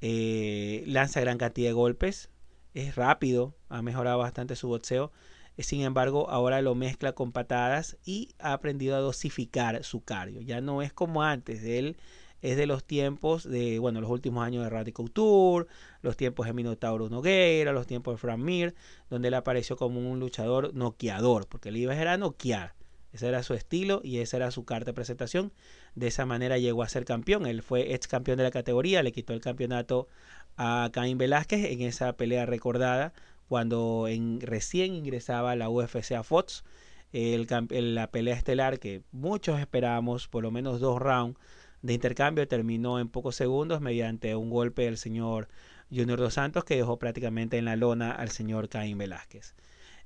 Eh, 0.00 0.82
lanza 0.86 1.20
gran 1.20 1.36
cantidad 1.36 1.68
de 1.68 1.74
golpes, 1.74 2.30
es 2.72 2.96
rápido, 2.96 3.54
ha 3.68 3.82
mejorado 3.82 4.16
bastante 4.16 4.56
su 4.56 4.68
boxeo. 4.68 5.12
Eh, 5.58 5.62
sin 5.62 5.82
embargo, 5.82 6.30
ahora 6.30 6.62
lo 6.62 6.74
mezcla 6.74 7.12
con 7.12 7.32
patadas 7.32 7.98
y 8.02 8.30
ha 8.38 8.54
aprendido 8.54 8.96
a 8.96 9.00
dosificar 9.00 9.84
su 9.84 10.02
cardio. 10.04 10.40
Ya 10.40 10.62
no 10.62 10.80
es 10.80 10.94
como 10.94 11.22
antes, 11.22 11.62
él 11.62 11.98
es 12.40 12.56
de 12.56 12.64
los 12.64 12.82
tiempos 12.82 13.44
de, 13.44 13.78
bueno, 13.78 14.00
los 14.00 14.08
últimos 14.08 14.42
años 14.42 14.64
de 14.64 14.70
Radical 14.70 15.10
Tour, 15.10 15.66
los 16.00 16.16
tiempos 16.16 16.46
de 16.46 16.54
Minotauro 16.54 17.10
Nogueira, 17.10 17.74
los 17.74 17.86
tiempos 17.86 18.14
de 18.14 18.18
Frank 18.18 18.38
Mir, 18.38 18.74
donde 19.10 19.28
él 19.28 19.34
apareció 19.34 19.76
como 19.76 20.00
un 20.10 20.18
luchador 20.18 20.72
noqueador, 20.72 21.46
porque 21.46 21.68
él 21.68 21.76
iba 21.76 21.92
a 21.92 22.16
noquear. 22.16 22.79
Ese 23.12 23.28
era 23.28 23.42
su 23.42 23.54
estilo 23.54 24.00
y 24.04 24.18
esa 24.18 24.36
era 24.36 24.50
su 24.50 24.64
carta 24.64 24.90
de 24.90 24.94
presentación. 24.94 25.52
De 25.94 26.06
esa 26.06 26.26
manera 26.26 26.58
llegó 26.58 26.82
a 26.82 26.88
ser 26.88 27.04
campeón. 27.04 27.46
Él 27.46 27.62
fue 27.62 27.94
ex 27.94 28.06
campeón 28.06 28.38
de 28.38 28.44
la 28.44 28.50
categoría, 28.50 29.02
le 29.02 29.12
quitó 29.12 29.32
el 29.32 29.40
campeonato 29.40 30.08
a 30.56 30.90
Caín 30.92 31.18
Velázquez 31.18 31.64
en 31.72 31.82
esa 31.82 32.12
pelea 32.16 32.46
recordada 32.46 33.12
cuando 33.48 34.06
en, 34.08 34.40
recién 34.40 34.94
ingresaba 34.94 35.56
la 35.56 35.68
UFC 35.68 36.12
a 36.12 36.22
Fox. 36.22 36.64
El, 37.12 37.48
la 37.94 38.10
pelea 38.12 38.36
estelar 38.36 38.78
que 38.78 39.02
muchos 39.10 39.58
esperábamos, 39.58 40.28
por 40.28 40.44
lo 40.44 40.52
menos 40.52 40.78
dos 40.78 41.00
rounds 41.00 41.40
de 41.82 41.94
intercambio, 41.94 42.46
terminó 42.46 43.00
en 43.00 43.08
pocos 43.08 43.34
segundos 43.34 43.80
mediante 43.80 44.36
un 44.36 44.50
golpe 44.50 44.82
del 44.82 44.96
señor 44.96 45.48
Junior 45.90 46.20
Dos 46.20 46.34
Santos 46.34 46.62
que 46.62 46.76
dejó 46.76 46.98
prácticamente 46.98 47.58
en 47.58 47.64
la 47.64 47.74
lona 47.74 48.12
al 48.12 48.30
señor 48.30 48.68
Caín 48.68 48.98
Velázquez. 48.98 49.56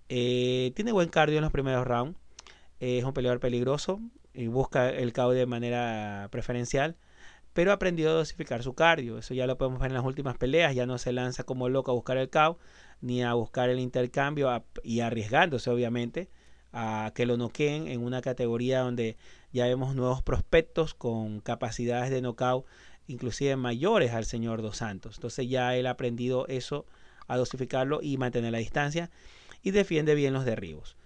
Eh, 0.08 0.72
tiene 0.74 0.92
buen 0.92 1.10
cardio 1.10 1.36
en 1.36 1.42
los 1.42 1.52
primeros 1.52 1.86
rounds 1.86 2.16
es 2.80 3.04
un 3.04 3.12
peleador 3.12 3.40
peligroso 3.40 4.00
y 4.32 4.46
busca 4.48 4.90
el 4.90 5.12
KO 5.12 5.30
de 5.32 5.46
manera 5.46 6.28
preferencial, 6.30 6.96
pero 7.52 7.70
ha 7.70 7.74
aprendido 7.74 8.10
a 8.10 8.14
dosificar 8.14 8.62
su 8.62 8.74
cardio. 8.74 9.18
Eso 9.18 9.34
ya 9.34 9.46
lo 9.46 9.56
podemos 9.56 9.80
ver 9.80 9.90
en 9.90 9.94
las 9.94 10.04
últimas 10.04 10.36
peleas. 10.36 10.74
Ya 10.74 10.86
no 10.86 10.98
se 10.98 11.12
lanza 11.12 11.44
como 11.44 11.68
loco 11.68 11.92
a 11.92 11.94
buscar 11.94 12.16
el 12.16 12.30
KO 12.30 12.58
ni 13.00 13.22
a 13.22 13.34
buscar 13.34 13.70
el 13.70 13.78
intercambio 13.78 14.64
y 14.82 15.00
arriesgándose, 15.00 15.70
obviamente, 15.70 16.30
a 16.72 17.12
que 17.14 17.26
lo 17.26 17.36
noqueen 17.36 17.86
en 17.86 18.02
una 18.02 18.20
categoría 18.22 18.80
donde 18.80 19.16
ya 19.52 19.66
vemos 19.66 19.94
nuevos 19.94 20.22
prospectos 20.22 20.94
con 20.94 21.40
capacidades 21.40 22.10
de 22.10 22.20
knockout 22.20 22.66
inclusive 23.06 23.56
mayores 23.56 24.12
al 24.12 24.24
señor 24.24 24.62
Dos 24.62 24.78
Santos. 24.78 25.16
Entonces 25.16 25.48
ya 25.48 25.76
él 25.76 25.86
ha 25.86 25.90
aprendido 25.90 26.46
eso, 26.48 26.86
a 27.26 27.36
dosificarlo 27.36 28.00
y 28.02 28.16
mantener 28.16 28.52
la 28.52 28.58
distancia 28.58 29.10
y 29.62 29.70
defiende 29.70 30.14
bien 30.14 30.32
los 30.32 30.44
derribos. 30.44 30.96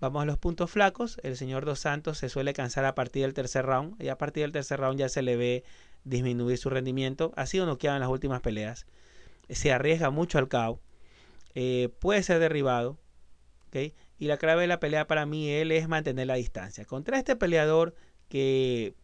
Vamos 0.00 0.22
a 0.22 0.26
los 0.26 0.38
puntos 0.38 0.70
flacos. 0.70 1.18
El 1.22 1.36
señor 1.36 1.64
Dos 1.64 1.80
Santos 1.80 2.18
se 2.18 2.28
suele 2.28 2.52
cansar 2.52 2.84
a 2.84 2.94
partir 2.94 3.22
del 3.22 3.34
tercer 3.34 3.66
round 3.66 4.00
y 4.00 4.08
a 4.08 4.18
partir 4.18 4.42
del 4.42 4.52
tercer 4.52 4.80
round 4.80 4.98
ya 4.98 5.08
se 5.08 5.22
le 5.22 5.36
ve 5.36 5.64
disminuir 6.04 6.58
su 6.58 6.70
rendimiento. 6.70 7.32
Ha 7.36 7.46
sido 7.46 7.66
noqueado 7.66 7.96
en 7.96 8.00
las 8.00 8.10
últimas 8.10 8.40
peleas. 8.40 8.86
Se 9.48 9.72
arriesga 9.72 10.10
mucho 10.10 10.38
al 10.38 10.48
KO. 10.48 10.80
Eh, 11.54 11.88
puede 11.98 12.22
ser 12.22 12.38
derribado. 12.38 12.98
Y 14.18 14.26
la 14.26 14.38
clave 14.38 14.62
de 14.62 14.68
la 14.68 14.80
pelea 14.80 15.06
para 15.06 15.26
mí 15.26 15.50
él 15.50 15.72
es 15.72 15.88
mantener 15.88 16.26
la 16.26 16.34
distancia. 16.34 16.84
Contra 16.84 17.18
este 17.18 17.36
peleador 17.36 17.94
que 18.28 18.94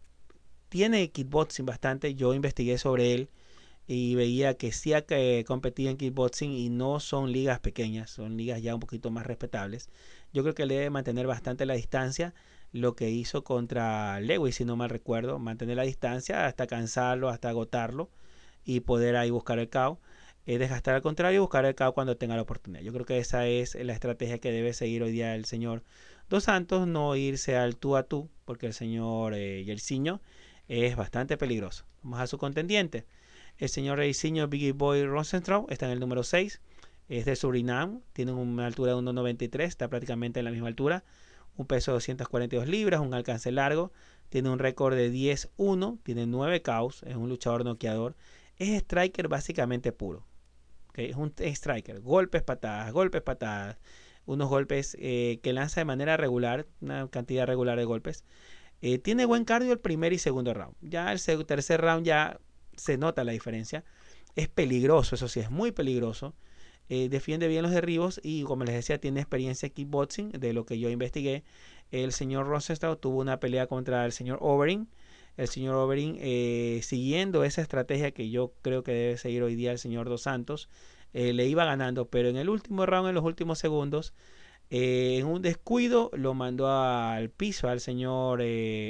tiene 0.68 1.10
kickboxing 1.10 1.66
bastante, 1.66 2.14
yo 2.14 2.34
investigué 2.34 2.78
sobre 2.78 3.14
él 3.14 3.28
y 3.86 4.14
veía 4.14 4.54
que 4.54 4.72
sí 4.72 4.92
ha 4.94 5.04
competido 5.46 5.90
en 5.90 5.96
kickboxing 5.96 6.52
y 6.52 6.70
no 6.70 7.00
son 7.00 7.30
ligas 7.30 7.60
pequeñas, 7.60 8.10
son 8.10 8.36
ligas 8.36 8.62
ya 8.62 8.74
un 8.74 8.80
poquito 8.80 9.10
más 9.10 9.26
respetables. 9.26 9.90
Yo 10.34 10.42
creo 10.42 10.54
que 10.54 10.66
le 10.66 10.74
debe 10.74 10.90
mantener 10.90 11.26
bastante 11.28 11.64
la 11.64 11.74
distancia, 11.74 12.34
lo 12.72 12.96
que 12.96 13.08
hizo 13.08 13.44
contra 13.44 14.20
Lewis, 14.20 14.56
si 14.56 14.64
no 14.64 14.74
mal 14.74 14.90
recuerdo, 14.90 15.38
mantener 15.38 15.76
la 15.76 15.84
distancia 15.84 16.46
hasta 16.46 16.66
cansarlo, 16.66 17.28
hasta 17.28 17.48
agotarlo 17.48 18.10
y 18.64 18.80
poder 18.80 19.16
ahí 19.16 19.30
buscar 19.30 19.60
el 19.60 19.70
KO. 19.70 20.00
Es 20.44 20.58
desgastar 20.58 20.96
al 20.96 21.02
contrario 21.02 21.36
y 21.36 21.40
buscar 21.40 21.64
el 21.64 21.76
KO 21.76 21.94
cuando 21.94 22.16
tenga 22.16 22.34
la 22.36 22.42
oportunidad. 22.42 22.82
Yo 22.82 22.92
creo 22.92 23.06
que 23.06 23.18
esa 23.18 23.46
es 23.46 23.76
la 23.76 23.92
estrategia 23.92 24.38
que 24.38 24.50
debe 24.50 24.74
seguir 24.74 25.04
hoy 25.04 25.12
día 25.12 25.36
el 25.36 25.44
señor 25.46 25.84
Dos 26.28 26.44
Santos, 26.44 26.88
no 26.88 27.14
irse 27.16 27.56
al 27.56 27.76
tú 27.76 27.96
a 27.96 28.02
tú, 28.02 28.28
porque 28.44 28.66
el 28.66 28.72
señor 28.72 29.34
eh, 29.34 29.62
Yersiño 29.64 30.20
es 30.68 30.96
bastante 30.96 31.36
peligroso. 31.36 31.84
Vamos 32.02 32.20
a 32.20 32.26
su 32.26 32.38
contendiente. 32.38 33.06
El 33.58 33.68
señor 33.68 33.98
Reisiño 33.98 34.48
Biggie 34.48 34.72
Boy 34.72 35.06
Rosenstrau 35.06 35.66
está 35.70 35.86
en 35.86 35.92
el 35.92 36.00
número 36.00 36.24
6. 36.24 36.60
Es 37.08 37.24
de 37.24 37.36
Surinam. 37.36 38.02
Tiene 38.12 38.32
una 38.32 38.66
altura 38.66 38.92
de 38.92 38.98
1,93. 38.98 39.62
Está 39.64 39.88
prácticamente 39.88 40.40
en 40.40 40.44
la 40.44 40.50
misma 40.50 40.68
altura. 40.68 41.04
Un 41.56 41.66
peso 41.66 41.92
de 41.92 41.96
242 41.96 42.68
libras. 42.68 43.00
Un 43.00 43.14
alcance 43.14 43.52
largo. 43.52 43.92
Tiene 44.28 44.50
un 44.50 44.58
récord 44.58 44.94
de 44.94 45.12
10-1. 45.12 45.98
Tiene 46.02 46.26
9 46.26 46.62
caos. 46.62 47.02
Es 47.04 47.16
un 47.16 47.28
luchador 47.28 47.64
noqueador. 47.64 48.16
Es 48.58 48.70
striker 48.70 49.28
básicamente 49.28 49.92
puro. 49.92 50.26
Es 50.94 51.16
un 51.16 51.32
striker. 51.38 52.00
Golpes, 52.00 52.42
patadas, 52.42 52.92
golpes, 52.92 53.22
patadas. 53.22 53.78
Unos 54.26 54.48
golpes 54.48 54.96
eh, 55.00 55.40
que 55.42 55.52
lanza 55.52 55.80
de 55.80 55.84
manera 55.84 56.16
regular. 56.16 56.66
Una 56.80 57.08
cantidad 57.08 57.46
regular 57.46 57.78
de 57.78 57.84
golpes. 57.84 58.24
Eh, 58.80 58.98
tiene 58.98 59.24
buen 59.24 59.44
cardio 59.44 59.72
el 59.72 59.78
primer 59.78 60.12
y 60.12 60.18
segundo 60.18 60.52
round. 60.52 60.74
Ya 60.82 61.12
el 61.12 61.46
tercer 61.46 61.80
round 61.80 62.04
ya 62.04 62.38
se 62.76 62.98
nota 62.98 63.24
la 63.24 63.32
diferencia. 63.32 63.84
Es 64.36 64.48
peligroso, 64.48 65.14
eso 65.14 65.28
sí, 65.28 65.40
es 65.40 65.50
muy 65.50 65.72
peligroso. 65.72 66.34
Eh, 66.90 67.08
defiende 67.08 67.48
bien 67.48 67.62
los 67.62 67.72
derribos 67.72 68.20
y 68.22 68.42
como 68.42 68.64
les 68.64 68.74
decía 68.74 68.98
tiene 68.98 69.20
experiencia 69.20 69.66
en 69.66 69.72
kickboxing 69.72 70.32
de 70.32 70.52
lo 70.52 70.66
que 70.66 70.78
yo 70.78 70.90
investigué. 70.90 71.44
El 71.90 72.12
señor 72.12 72.46
Rosenstock 72.46 73.00
tuvo 73.00 73.20
una 73.20 73.40
pelea 73.40 73.66
contra 73.66 74.04
el 74.04 74.12
señor 74.12 74.38
Overing. 74.42 74.88
El 75.36 75.48
señor 75.48 75.76
Overing 75.76 76.18
eh, 76.20 76.80
siguiendo 76.82 77.44
esa 77.44 77.62
estrategia 77.62 78.12
que 78.12 78.30
yo 78.30 78.52
creo 78.62 78.82
que 78.82 78.92
debe 78.92 79.16
seguir 79.16 79.42
hoy 79.42 79.54
día 79.54 79.72
el 79.72 79.78
señor 79.78 80.08
Dos 80.08 80.22
Santos 80.22 80.68
eh, 81.12 81.32
le 81.32 81.46
iba 81.46 81.64
ganando 81.64 82.06
pero 82.08 82.28
en 82.28 82.36
el 82.36 82.48
último 82.48 82.86
round 82.86 83.08
en 83.08 83.14
los 83.14 83.24
últimos 83.24 83.58
segundos 83.58 84.14
en 84.70 85.26
un 85.26 85.42
descuido 85.42 86.10
lo 86.14 86.34
mandó 86.34 86.68
al 86.68 87.30
piso 87.30 87.68
al 87.68 87.80
señor 87.80 88.40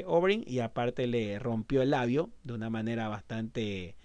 Overing 0.06 0.44
y 0.46 0.60
aparte 0.60 1.06
le 1.06 1.38
rompió 1.38 1.82
el 1.82 1.90
labio 1.90 2.30
de 2.44 2.52
una 2.52 2.70
manera 2.70 3.08
bastante 3.08 3.96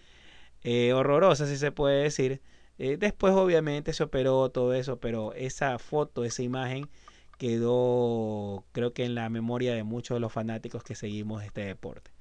horrorosa 0.94 1.46
si 1.46 1.58
se 1.58 1.72
puede 1.72 2.04
decir 2.04 2.42
eh, 2.80 2.98
después 2.98 3.34
obviamente 3.34 3.94
se 3.94 4.04
operó 4.04 4.50
todo 4.50 4.74
eso, 4.74 5.00
pero 5.00 5.34
esa 5.34 5.78
foto, 5.80 6.24
esa 6.24 6.42
imagen 6.44 6.90
quedó 7.38 8.66
creo 8.72 8.94
que 8.94 9.06
en 9.06 9.16
la 9.16 9.30
memoria 9.30 9.74
de 9.76 9.84
muchos 9.84 10.16
de 10.16 10.22
los 10.22 10.32
fanáticos 10.32 10.84
que 10.84 10.96
seguimos 10.96 11.44
este 11.44 11.62
deporte. 11.66 12.12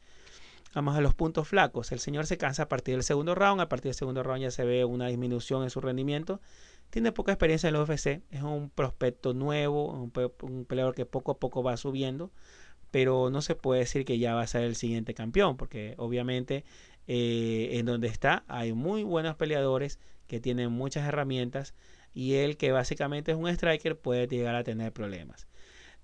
Vamos 0.74 0.96
a 0.96 1.00
los 1.00 1.14
puntos 1.14 1.48
flacos. 1.48 1.92
El 1.92 2.00
señor 2.00 2.26
se 2.26 2.38
cansa 2.38 2.64
a 2.64 2.68
partir 2.68 2.94
del 2.94 3.02
segundo 3.02 3.34
round. 3.34 3.60
A 3.60 3.68
partir 3.68 3.90
del 3.90 3.94
segundo 3.94 4.22
round 4.22 4.42
ya 4.42 4.50
se 4.50 4.64
ve 4.64 4.84
una 4.84 5.06
disminución 5.08 5.62
en 5.62 5.70
su 5.70 5.80
rendimiento. 5.80 6.40
Tiene 6.90 7.12
poca 7.12 7.32
experiencia 7.32 7.68
en 7.68 7.76
el 7.76 7.82
UFC. 7.82 8.22
Es 8.30 8.42
un 8.42 8.70
prospecto 8.70 9.34
nuevo, 9.34 9.92
un, 9.92 10.12
un 10.42 10.64
peleador 10.66 10.94
que 10.94 11.06
poco 11.06 11.32
a 11.32 11.38
poco 11.38 11.62
va 11.62 11.76
subiendo. 11.76 12.30
Pero 12.90 13.30
no 13.30 13.42
se 13.42 13.54
puede 13.54 13.80
decir 13.80 14.04
que 14.04 14.18
ya 14.18 14.34
va 14.34 14.42
a 14.42 14.46
ser 14.46 14.62
el 14.64 14.76
siguiente 14.76 15.14
campeón. 15.14 15.56
Porque 15.56 15.94
obviamente 15.96 16.64
eh, 17.06 17.78
en 17.78 17.86
donde 17.86 18.08
está 18.08 18.44
hay 18.48 18.74
muy 18.74 19.02
buenos 19.02 19.34
peleadores 19.36 19.98
que 20.28 20.38
tiene 20.38 20.68
muchas 20.68 21.08
herramientas 21.08 21.74
y 22.14 22.34
él 22.34 22.56
que 22.56 22.70
básicamente 22.70 23.32
es 23.32 23.36
un 23.36 23.48
striker 23.48 23.98
puede 23.98 24.28
llegar 24.28 24.54
a 24.54 24.62
tener 24.62 24.92
problemas. 24.92 25.48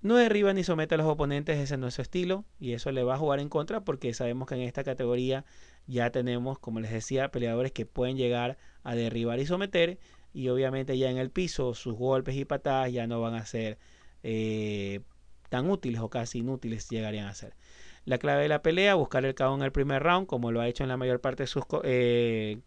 No 0.01 0.17
derriba 0.17 0.53
ni 0.53 0.63
somete 0.63 0.95
a 0.95 0.97
los 0.97 1.07
oponentes, 1.07 1.57
ese 1.57 1.83
es 1.83 1.93
su 1.93 2.01
estilo 2.01 2.45
y 2.59 2.73
eso 2.73 2.91
le 2.91 3.03
va 3.03 3.15
a 3.15 3.17
jugar 3.17 3.39
en 3.39 3.49
contra 3.49 3.81
porque 3.83 4.13
sabemos 4.13 4.47
que 4.47 4.55
en 4.55 4.61
esta 4.61 4.83
categoría 4.83 5.45
ya 5.87 6.11
tenemos, 6.11 6.59
como 6.59 6.79
les 6.79 6.91
decía, 6.91 7.31
peleadores 7.31 7.71
que 7.71 7.85
pueden 7.85 8.17
llegar 8.17 8.57
a 8.83 8.93
derribar 8.95 9.39
y 9.39 9.45
someter 9.45 9.97
y 10.33 10.49
obviamente 10.49 10.97
ya 10.97 11.09
en 11.09 11.17
el 11.17 11.31
piso 11.31 11.73
sus 11.73 11.95
golpes 11.95 12.35
y 12.35 12.45
patadas 12.45 12.91
ya 12.91 13.07
no 13.07 13.21
van 13.21 13.35
a 13.35 13.45
ser 13.45 13.79
eh, 14.21 15.01
tan 15.49 15.69
útiles 15.69 16.01
o 16.01 16.09
casi 16.09 16.39
inútiles 16.39 16.89
llegarían 16.89 17.27
a 17.27 17.33
ser. 17.33 17.55
La 18.03 18.19
clave 18.19 18.43
de 18.43 18.49
la 18.49 18.61
pelea, 18.61 18.95
buscar 18.95 19.25
el 19.25 19.33
KO 19.33 19.55
en 19.55 19.63
el 19.63 19.71
primer 19.71 20.03
round, 20.03 20.27
como 20.27 20.51
lo 20.51 20.61
ha 20.61 20.67
hecho 20.67 20.83
en 20.83 20.89
la 20.89 20.97
mayor 20.97 21.21
parte 21.21 21.43
de 21.43 21.47
sus 21.47 21.63
eh, 21.83 22.59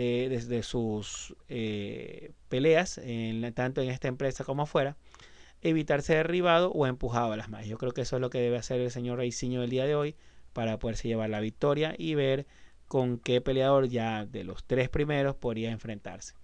eh, 0.00 0.28
desde 0.28 0.62
sus 0.62 1.34
eh, 1.48 2.30
peleas, 2.48 3.00
tanto 3.54 3.82
en 3.82 3.90
esta 3.90 4.06
empresa 4.06 4.44
como 4.44 4.62
afuera, 4.62 4.96
evitar 5.60 6.02
ser 6.02 6.18
derribado 6.18 6.70
o 6.70 6.86
empujado 6.86 7.32
a 7.32 7.36
las 7.36 7.48
manos. 7.48 7.66
Yo 7.66 7.78
creo 7.78 7.90
que 7.90 8.02
eso 8.02 8.14
es 8.14 8.22
lo 8.22 8.30
que 8.30 8.38
debe 8.38 8.58
hacer 8.58 8.80
el 8.80 8.92
señor 8.92 9.18
Reisiño 9.18 9.60
el 9.60 9.70
día 9.70 9.86
de 9.86 9.96
hoy 9.96 10.14
para 10.52 10.78
poderse 10.78 11.08
llevar 11.08 11.30
la 11.30 11.40
victoria 11.40 11.96
y 11.98 12.14
ver 12.14 12.46
con 12.86 13.18
qué 13.18 13.40
peleador 13.40 13.88
ya 13.88 14.24
de 14.24 14.44
los 14.44 14.62
tres 14.62 14.88
primeros 14.88 15.34
podría 15.34 15.72
enfrentarse. 15.72 16.34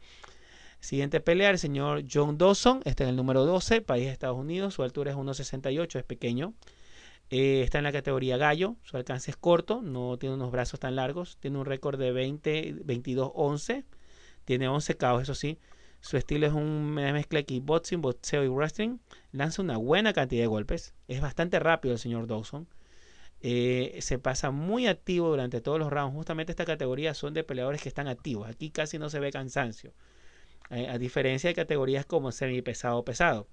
Siguiente 0.80 1.20
pelea, 1.20 1.50
el 1.50 1.60
señor 1.60 2.02
John 2.12 2.36
Dawson, 2.36 2.80
está 2.84 3.04
en 3.04 3.10
el 3.10 3.16
número 3.16 3.46
12, 3.46 3.82
país 3.82 4.06
de 4.06 4.10
Estados 4.10 4.36
Unidos, 4.36 4.74
su 4.74 4.82
altura 4.82 5.12
es 5.12 5.16
1,68, 5.16 6.00
es 6.00 6.04
pequeño. 6.04 6.54
Eh, 7.30 7.62
está 7.62 7.78
en 7.78 7.84
la 7.84 7.92
categoría 7.92 8.36
gallo, 8.36 8.76
su 8.82 8.96
alcance 8.96 9.30
es 9.30 9.36
corto, 9.36 9.82
no 9.82 10.18
tiene 10.18 10.34
unos 10.34 10.50
brazos 10.52 10.78
tan 10.80 10.96
largos, 10.96 11.38
tiene 11.40 11.58
un 11.58 11.64
récord 11.64 11.98
de 11.98 12.12
20, 12.12 12.76
22, 12.84 13.32
11, 13.34 13.84
tiene 14.44 14.68
11 14.68 14.96
caos, 14.96 15.22
eso 15.22 15.34
sí. 15.34 15.58
Su 16.00 16.18
estilo 16.18 16.46
es 16.46 16.52
una 16.52 17.12
mezcla 17.14 17.38
de 17.38 17.46
kickboxing, 17.46 18.02
boxeo 18.02 18.44
y 18.44 18.48
wrestling. 18.48 18.98
Lanza 19.32 19.62
una 19.62 19.78
buena 19.78 20.12
cantidad 20.12 20.42
de 20.42 20.46
golpes. 20.48 20.92
Es 21.08 21.22
bastante 21.22 21.58
rápido 21.58 21.94
el 21.94 21.98
señor 21.98 22.26
Dawson. 22.26 22.68
Eh, 23.40 23.98
se 24.02 24.18
pasa 24.18 24.50
muy 24.50 24.86
activo 24.86 25.30
durante 25.30 25.62
todos 25.62 25.78
los 25.78 25.90
rounds. 25.90 26.14
Justamente 26.14 26.52
esta 26.52 26.66
categoría 26.66 27.14
son 27.14 27.32
de 27.32 27.42
peleadores 27.42 27.80
que 27.82 27.88
están 27.88 28.06
activos. 28.06 28.48
Aquí 28.48 28.70
casi 28.70 28.98
no 28.98 29.08
se 29.08 29.18
ve 29.18 29.30
cansancio. 29.32 29.94
Eh, 30.70 30.88
a 30.88 30.98
diferencia 30.98 31.48
de 31.48 31.54
categorías 31.54 32.04
como 32.04 32.32
semi 32.32 32.60
pesado 32.60 32.98
o 32.98 33.04
pesado. 33.04 33.48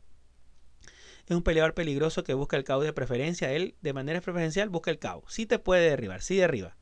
Es 1.32 1.38
un 1.38 1.44
peleador 1.44 1.74
peligroso 1.74 2.26
que 2.26 2.34
busca 2.34 2.58
el 2.58 2.66
KO 2.66 2.82
de 2.82 2.92
preferencia. 2.92 3.54
Él, 3.54 3.76
de 3.80 3.94
manera 3.94 4.20
preferencial, 4.20 4.68
busca 4.68 4.92
el 4.92 5.00
KO. 5.00 5.24
Sí 5.30 5.46
te 5.46 5.60
puede 5.60 5.90
derribar, 5.90 6.22
sí 6.22 6.36
derriba. 6.36 6.76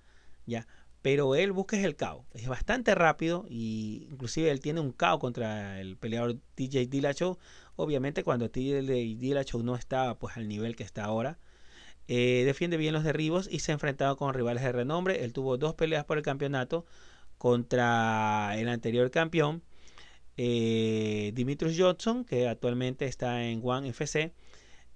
Ya. 0.47 0.65
Pero 1.03 1.35
él 1.35 1.51
busca 1.51 1.77
el 1.77 1.95
KO. 1.95 2.25
Es 2.33 2.47
bastante 2.47 2.95
rápido 2.95 3.45
y 3.47 4.07
inclusive 4.09 4.49
él 4.49 4.59
tiene 4.59 4.79
un 4.79 4.91
KO 4.91 5.19
contra 5.19 5.79
el 5.79 5.97
peleador 5.97 6.38
TJ 6.55 6.88
Dillashaw. 6.88 7.38
Obviamente 7.75 8.23
cuando 8.23 8.49
TJ 8.49 8.81
Dillashaw 9.19 9.62
no 9.62 9.75
estaba 9.75 10.17
pues 10.17 10.35
al 10.35 10.47
nivel 10.47 10.75
que 10.75 10.81
está 10.81 11.05
ahora. 11.05 11.38
Eh, 12.07 12.41
defiende 12.43 12.77
bien 12.77 12.95
los 12.95 13.03
derribos 13.03 13.47
y 13.51 13.59
se 13.59 13.71
ha 13.71 13.73
enfrentado 13.73 14.17
con 14.17 14.33
rivales 14.33 14.63
de 14.63 14.71
renombre. 14.71 15.23
Él 15.25 15.31
tuvo 15.31 15.59
dos 15.59 15.75
peleas 15.75 16.05
por 16.05 16.17
el 16.17 16.23
campeonato 16.23 16.88
contra 17.38 18.57
el 18.57 18.67
anterior 18.67 19.12
campeón 19.12 19.62
eh, 20.41 21.34
Dimitrios 21.34 21.75
Johnson, 21.78 22.23
que 22.23 22.47
actualmente 22.47 23.06
está 23.06 23.43
en 23.43 23.60
One 23.62 23.89
FC. 23.89 24.34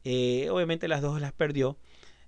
Eh, 0.05 0.47
obviamente 0.49 0.87
las 0.87 1.01
dos 1.01 1.19
las 1.19 1.33
perdió, 1.33 1.77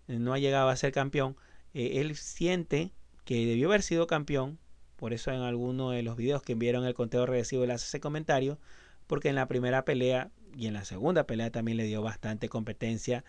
eh, 0.10 0.19
no 0.19 0.34
ha 0.34 0.38
llegado 0.38 0.67
a 0.67 0.75
ser 0.75 0.91
campeón. 0.91 1.38
Eh, 1.73 2.01
él 2.01 2.17
siente 2.17 2.91
que 3.23 3.45
debió 3.45 3.69
haber 3.69 3.84
sido 3.84 4.06
campeón, 4.06 4.60
por 4.97 5.13
eso 5.13 5.32
en 5.32 5.39
alguno 5.39 5.91
de 5.91 6.04
los 6.04 6.17
videos 6.17 6.41
que 6.41 6.54
enviaron 6.54 6.84
el 6.86 6.93
conteo 6.93 7.25
regresivo 7.25 7.63
él 7.63 7.71
hace 7.71 7.86
ese 7.86 8.01
comentario, 8.01 8.60
porque 9.08 9.30
en 9.30 9.36
la 9.36 9.47
primera 9.47 9.86
pelea 9.86 10.30
y 10.58 10.67
en 10.67 10.73
la 10.73 10.84
segunda 10.84 11.25
pelea 11.25 11.51
también 11.51 11.78
le 11.78 11.86
dio 11.86 12.01
bastante 12.01 12.49
competencia 12.49 13.23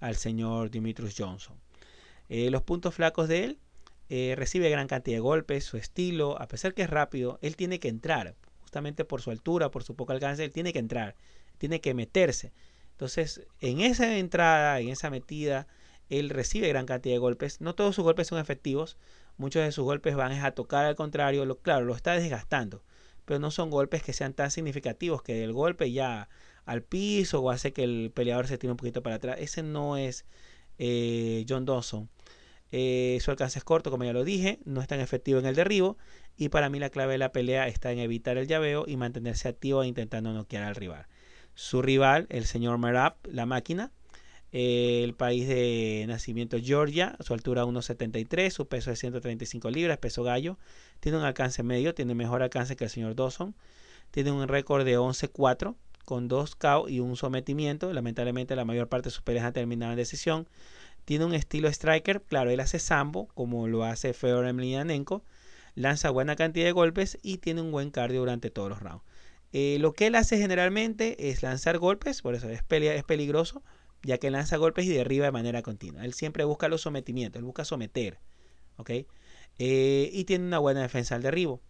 al 0.00 0.16
señor 0.16 0.70
Dimitrios 0.70 1.14
Johnson. 1.16 1.56
los 2.28 2.62
puntos 2.62 2.94
flacos 2.94 3.28
de 3.28 3.44
él, 3.44 3.58
recibe 4.36 4.68
gran 4.68 4.86
cantidad 4.86 5.16
de 5.16 5.20
golpes, 5.20 5.64
su 5.64 5.78
estilo, 5.78 6.40
a 6.40 6.46
pesar 6.46 6.74
que 6.74 6.82
es 6.82 6.90
rápido, 6.90 7.38
él 7.42 7.56
tiene 7.56 7.80
que 7.80 7.88
entrar 7.88 8.36
justamente 8.70 9.04
por 9.04 9.20
su 9.20 9.32
altura, 9.32 9.72
por 9.72 9.82
su 9.82 9.96
poco 9.96 10.12
alcance, 10.12 10.44
él 10.44 10.52
tiene 10.52 10.72
que 10.72 10.78
entrar, 10.78 11.16
tiene 11.58 11.80
que 11.80 11.92
meterse. 11.92 12.52
Entonces, 12.92 13.42
en 13.60 13.80
esa 13.80 14.16
entrada, 14.16 14.78
en 14.78 14.90
esa 14.90 15.10
metida, 15.10 15.66
él 16.08 16.30
recibe 16.30 16.68
gran 16.68 16.86
cantidad 16.86 17.16
de 17.16 17.18
golpes. 17.18 17.60
No 17.60 17.74
todos 17.74 17.96
sus 17.96 18.04
golpes 18.04 18.28
son 18.28 18.38
efectivos. 18.38 18.96
Muchos 19.38 19.64
de 19.64 19.72
sus 19.72 19.84
golpes 19.84 20.14
van 20.14 20.32
a 20.32 20.52
tocar 20.52 20.84
al 20.84 20.94
contrario, 20.94 21.44
lo, 21.46 21.58
claro, 21.58 21.84
lo 21.84 21.96
está 21.96 22.12
desgastando, 22.12 22.84
pero 23.24 23.40
no 23.40 23.50
son 23.50 23.70
golpes 23.70 24.04
que 24.04 24.12
sean 24.12 24.34
tan 24.34 24.52
significativos 24.52 25.22
que 25.22 25.42
el 25.42 25.52
golpe 25.52 25.90
ya 25.90 26.28
al 26.64 26.82
piso 26.84 27.40
o 27.40 27.50
hace 27.50 27.72
que 27.72 27.82
el 27.82 28.12
peleador 28.14 28.46
se 28.46 28.56
tire 28.56 28.70
un 28.70 28.76
poquito 28.76 29.02
para 29.02 29.16
atrás. 29.16 29.38
Ese 29.40 29.64
no 29.64 29.96
es 29.96 30.26
eh, 30.78 31.44
John 31.48 31.64
Dawson. 31.64 32.08
Eh, 32.72 33.18
su 33.20 33.30
alcance 33.30 33.58
es 33.58 33.64
corto, 33.64 33.90
como 33.90 34.04
ya 34.04 34.12
lo 34.12 34.24
dije, 34.24 34.60
no 34.64 34.80
es 34.80 34.88
tan 34.88 35.00
efectivo 35.00 35.38
en 35.38 35.46
el 35.46 35.54
derribo. 35.54 35.98
Y 36.36 36.48
para 36.48 36.68
mí 36.68 36.78
la 36.78 36.90
clave 36.90 37.12
de 37.12 37.18
la 37.18 37.32
pelea 37.32 37.68
está 37.68 37.92
en 37.92 37.98
evitar 37.98 38.38
el 38.38 38.46
llaveo 38.46 38.84
y 38.86 38.96
mantenerse 38.96 39.48
activo 39.48 39.82
e 39.82 39.88
intentando 39.88 40.32
noquear 40.32 40.62
al 40.64 40.74
rival. 40.74 41.06
Su 41.54 41.82
rival, 41.82 42.26
el 42.30 42.46
señor 42.46 42.78
Merab, 42.78 43.16
la 43.24 43.44
máquina, 43.44 43.92
eh, 44.52 45.02
el 45.04 45.14
país 45.14 45.46
de 45.46 46.04
nacimiento 46.08 46.58
Georgia, 46.60 47.16
su 47.20 47.34
altura 47.34 47.64
1,73, 47.64 48.50
su 48.50 48.66
peso 48.66 48.90
es 48.90 48.98
135 48.98 49.70
libras, 49.70 49.98
peso 49.98 50.22
gallo. 50.22 50.58
Tiene 51.00 51.18
un 51.18 51.24
alcance 51.24 51.62
medio, 51.62 51.94
tiene 51.94 52.14
mejor 52.14 52.42
alcance 52.42 52.76
que 52.76 52.84
el 52.84 52.90
señor 52.90 53.14
Dawson. 53.14 53.54
Tiene 54.10 54.32
un 54.32 54.48
récord 54.48 54.84
de 54.84 54.98
11-4 54.98 55.76
con 56.04 56.26
dos 56.26 56.56
KO 56.56 56.88
y 56.88 57.00
un 57.00 57.16
sometimiento. 57.16 57.92
Lamentablemente 57.92 58.56
la 58.56 58.64
mayor 58.64 58.88
parte 58.88 59.08
de 59.08 59.12
sus 59.12 59.22
peleas 59.22 59.44
han 59.44 59.52
terminado 59.52 59.92
en 59.92 59.98
decisión. 59.98 60.48
Tiene 61.04 61.24
un 61.24 61.34
estilo 61.34 61.68
striker, 61.68 62.22
claro, 62.22 62.50
él 62.50 62.60
hace 62.60 62.78
sambo, 62.78 63.28
como 63.34 63.68
lo 63.68 63.84
hace 63.84 64.12
Fedor 64.12 64.46
Emelianenko. 64.46 65.24
Lanza 65.74 66.10
buena 66.10 66.36
cantidad 66.36 66.66
de 66.66 66.72
golpes 66.72 67.18
y 67.22 67.38
tiene 67.38 67.62
un 67.62 67.70
buen 67.72 67.90
cardio 67.90 68.20
durante 68.20 68.50
todos 68.50 68.68
los 68.68 68.80
rounds. 68.80 69.04
Eh, 69.52 69.78
lo 69.80 69.92
que 69.92 70.06
él 70.06 70.14
hace 70.14 70.38
generalmente 70.38 71.30
es 71.30 71.42
lanzar 71.42 71.78
golpes, 71.78 72.22
por 72.22 72.34
eso 72.34 72.48
es, 72.48 72.62
es 72.68 73.04
peligroso, 73.04 73.62
ya 74.02 74.18
que 74.18 74.30
lanza 74.30 74.56
golpes 74.56 74.86
y 74.86 74.90
derriba 74.90 75.26
de 75.26 75.32
manera 75.32 75.62
continua. 75.62 76.04
Él 76.04 76.14
siempre 76.14 76.44
busca 76.44 76.68
los 76.68 76.82
sometimientos, 76.82 77.40
él 77.40 77.44
busca 77.44 77.64
someter. 77.64 78.18
¿ok? 78.80 78.90
Eh, 79.58 80.10
y 80.12 80.24
tiene 80.24 80.46
una 80.46 80.58
buena 80.58 80.80
defensa 80.80 81.14
al 81.14 81.22
derribo. 81.22 81.60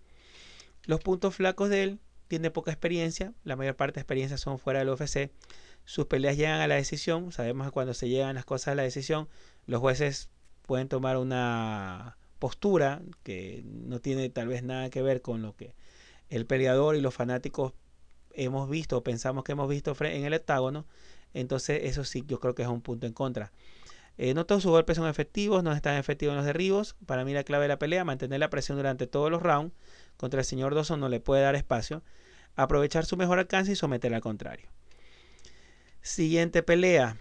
Los 0.84 1.00
puntos 1.00 1.34
flacos 1.34 1.68
de 1.68 1.82
él, 1.82 1.98
tiene 2.28 2.50
poca 2.50 2.70
experiencia, 2.70 3.34
la 3.42 3.56
mayor 3.56 3.74
parte 3.74 3.94
de 3.94 4.02
experiencias 4.02 4.40
son 4.40 4.58
fuera 4.58 4.78
del 4.78 4.88
UFC. 4.88 5.30
Sus 5.84 6.06
peleas 6.06 6.36
llegan 6.36 6.60
a 6.60 6.66
la 6.68 6.76
decisión, 6.76 7.32
sabemos 7.32 7.66
que 7.66 7.72
cuando 7.72 7.94
se 7.94 8.08
llegan 8.08 8.34
las 8.34 8.44
cosas 8.44 8.68
a 8.68 8.74
la 8.76 8.82
decisión, 8.82 9.28
los 9.66 9.80
jueces 9.80 10.30
pueden 10.62 10.88
tomar 10.88 11.16
una 11.16 12.16
postura 12.38 13.02
que 13.22 13.62
no 13.64 14.00
tiene 14.00 14.30
tal 14.30 14.48
vez 14.48 14.62
nada 14.62 14.90
que 14.90 15.02
ver 15.02 15.20
con 15.20 15.42
lo 15.42 15.56
que 15.56 15.74
el 16.28 16.46
peleador 16.46 16.96
y 16.96 17.00
los 17.00 17.14
fanáticos 17.14 17.72
hemos 18.32 18.70
visto 18.70 18.96
o 18.96 19.02
pensamos 19.02 19.44
que 19.44 19.52
hemos 19.52 19.68
visto 19.68 19.96
en 20.00 20.24
el 20.24 20.34
octágono, 20.34 20.86
entonces 21.34 21.80
eso 21.84 22.04
sí 22.04 22.24
yo 22.26 22.40
creo 22.40 22.54
que 22.54 22.62
es 22.62 22.68
un 22.68 22.82
punto 22.82 23.06
en 23.06 23.12
contra. 23.12 23.52
Eh, 24.22 24.34
no 24.34 24.44
todos 24.44 24.62
sus 24.62 24.70
golpes 24.70 24.98
son 24.98 25.08
efectivos, 25.08 25.62
no 25.62 25.72
están 25.72 25.96
efectivos 25.96 26.32
en 26.32 26.36
los 26.36 26.44
derribos. 26.44 26.94
Para 27.06 27.24
mí 27.24 27.32
la 27.32 27.42
clave 27.42 27.64
de 27.64 27.68
la 27.68 27.78
pelea, 27.78 28.04
mantener 28.04 28.38
la 28.38 28.50
presión 28.50 28.76
durante 28.76 29.06
todos 29.06 29.30
los 29.30 29.42
rounds. 29.42 29.72
Contra 30.18 30.40
el 30.40 30.44
señor 30.44 30.74
Dawson 30.74 31.00
no 31.00 31.08
le 31.08 31.20
puede 31.20 31.42
dar 31.42 31.54
espacio. 31.54 32.02
Aprovechar 32.54 33.06
su 33.06 33.16
mejor 33.16 33.38
alcance 33.38 33.72
y 33.72 33.76
someter 33.76 34.14
al 34.14 34.20
contrario. 34.20 34.68
Siguiente 36.02 36.62
pelea. 36.62 37.18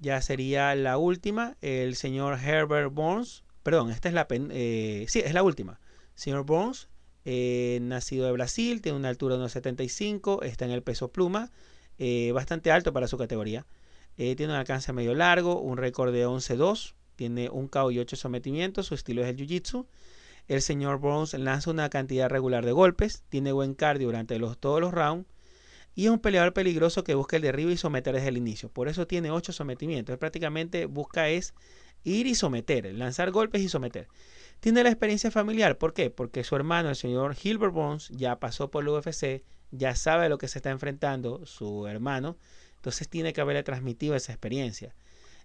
Ya 0.00 0.20
sería 0.22 0.74
la 0.76 0.98
última. 0.98 1.56
El 1.60 1.96
señor 1.96 2.38
Herbert 2.38 2.92
Burns. 2.92 3.42
Perdón, 3.62 3.90
esta 3.90 4.08
es 4.08 4.14
la... 4.14 4.26
Eh, 4.30 5.06
sí, 5.08 5.20
es 5.20 5.34
la 5.34 5.42
última. 5.42 5.80
Señor 6.14 6.44
Burns, 6.44 6.88
eh, 7.24 7.78
nacido 7.82 8.26
de 8.26 8.32
Brasil, 8.32 8.80
tiene 8.82 8.98
una 8.98 9.08
altura 9.08 9.36
de 9.36 9.44
1,75, 9.44 10.44
está 10.44 10.64
en 10.64 10.70
el 10.70 10.82
peso 10.82 11.10
pluma, 11.10 11.50
eh, 11.98 12.30
bastante 12.32 12.70
alto 12.70 12.92
para 12.92 13.08
su 13.08 13.18
categoría. 13.18 13.66
tiene 14.14 14.46
un 14.46 14.50
alcance 14.52 14.92
medio 14.92 15.14
largo, 15.14 15.60
un 15.60 15.76
récord 15.76 16.12
de 16.12 16.24
11-2, 16.24 16.94
tiene 17.16 17.50
un 17.50 17.66
KO 17.66 17.90
y 17.90 17.98
8 17.98 18.14
sometimientos, 18.14 18.86
su 18.86 18.94
estilo 18.94 19.24
es 19.24 19.28
el 19.28 19.36
Jiu-Jitsu. 19.36 19.86
El 20.46 20.62
señor 20.62 20.98
Burns 20.98 21.34
lanza 21.34 21.70
una 21.70 21.88
cantidad 21.88 22.28
regular 22.28 22.64
de 22.64 22.72
golpes, 22.72 23.24
tiene 23.28 23.50
buen 23.50 23.74
cardio 23.74 24.06
durante 24.06 24.38
los, 24.38 24.56
todos 24.58 24.80
los 24.80 24.92
rounds 24.92 25.26
y 25.94 26.06
es 26.06 26.10
un 26.10 26.18
peleador 26.18 26.52
peligroso 26.52 27.04
que 27.04 27.14
busca 27.14 27.36
el 27.36 27.42
derribo 27.42 27.70
y 27.70 27.76
someter 27.76 28.14
desde 28.14 28.28
el 28.28 28.36
inicio. 28.36 28.68
Por 28.68 28.88
eso 28.88 29.06
tiene 29.06 29.30
8 29.30 29.52
sometimientos. 29.52 30.12
Él 30.12 30.18
prácticamente 30.18 30.86
busca 30.86 31.28
es 31.28 31.54
ir 32.02 32.26
y 32.26 32.34
someter, 32.34 32.92
lanzar 32.94 33.30
golpes 33.30 33.62
y 33.62 33.68
someter. 33.68 34.08
Tiene 34.60 34.82
la 34.82 34.90
experiencia 34.90 35.30
familiar, 35.30 35.78
¿por 35.78 35.94
qué? 35.94 36.10
Porque 36.10 36.44
su 36.44 36.56
hermano, 36.56 36.88
el 36.88 36.96
señor 36.96 37.36
Hilbert 37.42 37.72
Burns, 37.72 38.08
ya 38.10 38.38
pasó 38.40 38.70
por 38.70 38.82
el 38.82 38.90
UFC, 38.90 39.42
ya 39.70 39.94
sabe 39.94 40.26
a 40.26 40.28
lo 40.28 40.38
que 40.38 40.48
se 40.48 40.58
está 40.58 40.70
enfrentando 40.70 41.44
su 41.46 41.86
hermano, 41.86 42.36
entonces 42.76 43.08
tiene 43.08 43.32
que 43.32 43.40
haberle 43.40 43.62
transmitido 43.62 44.14
esa 44.14 44.32
experiencia. 44.32 44.94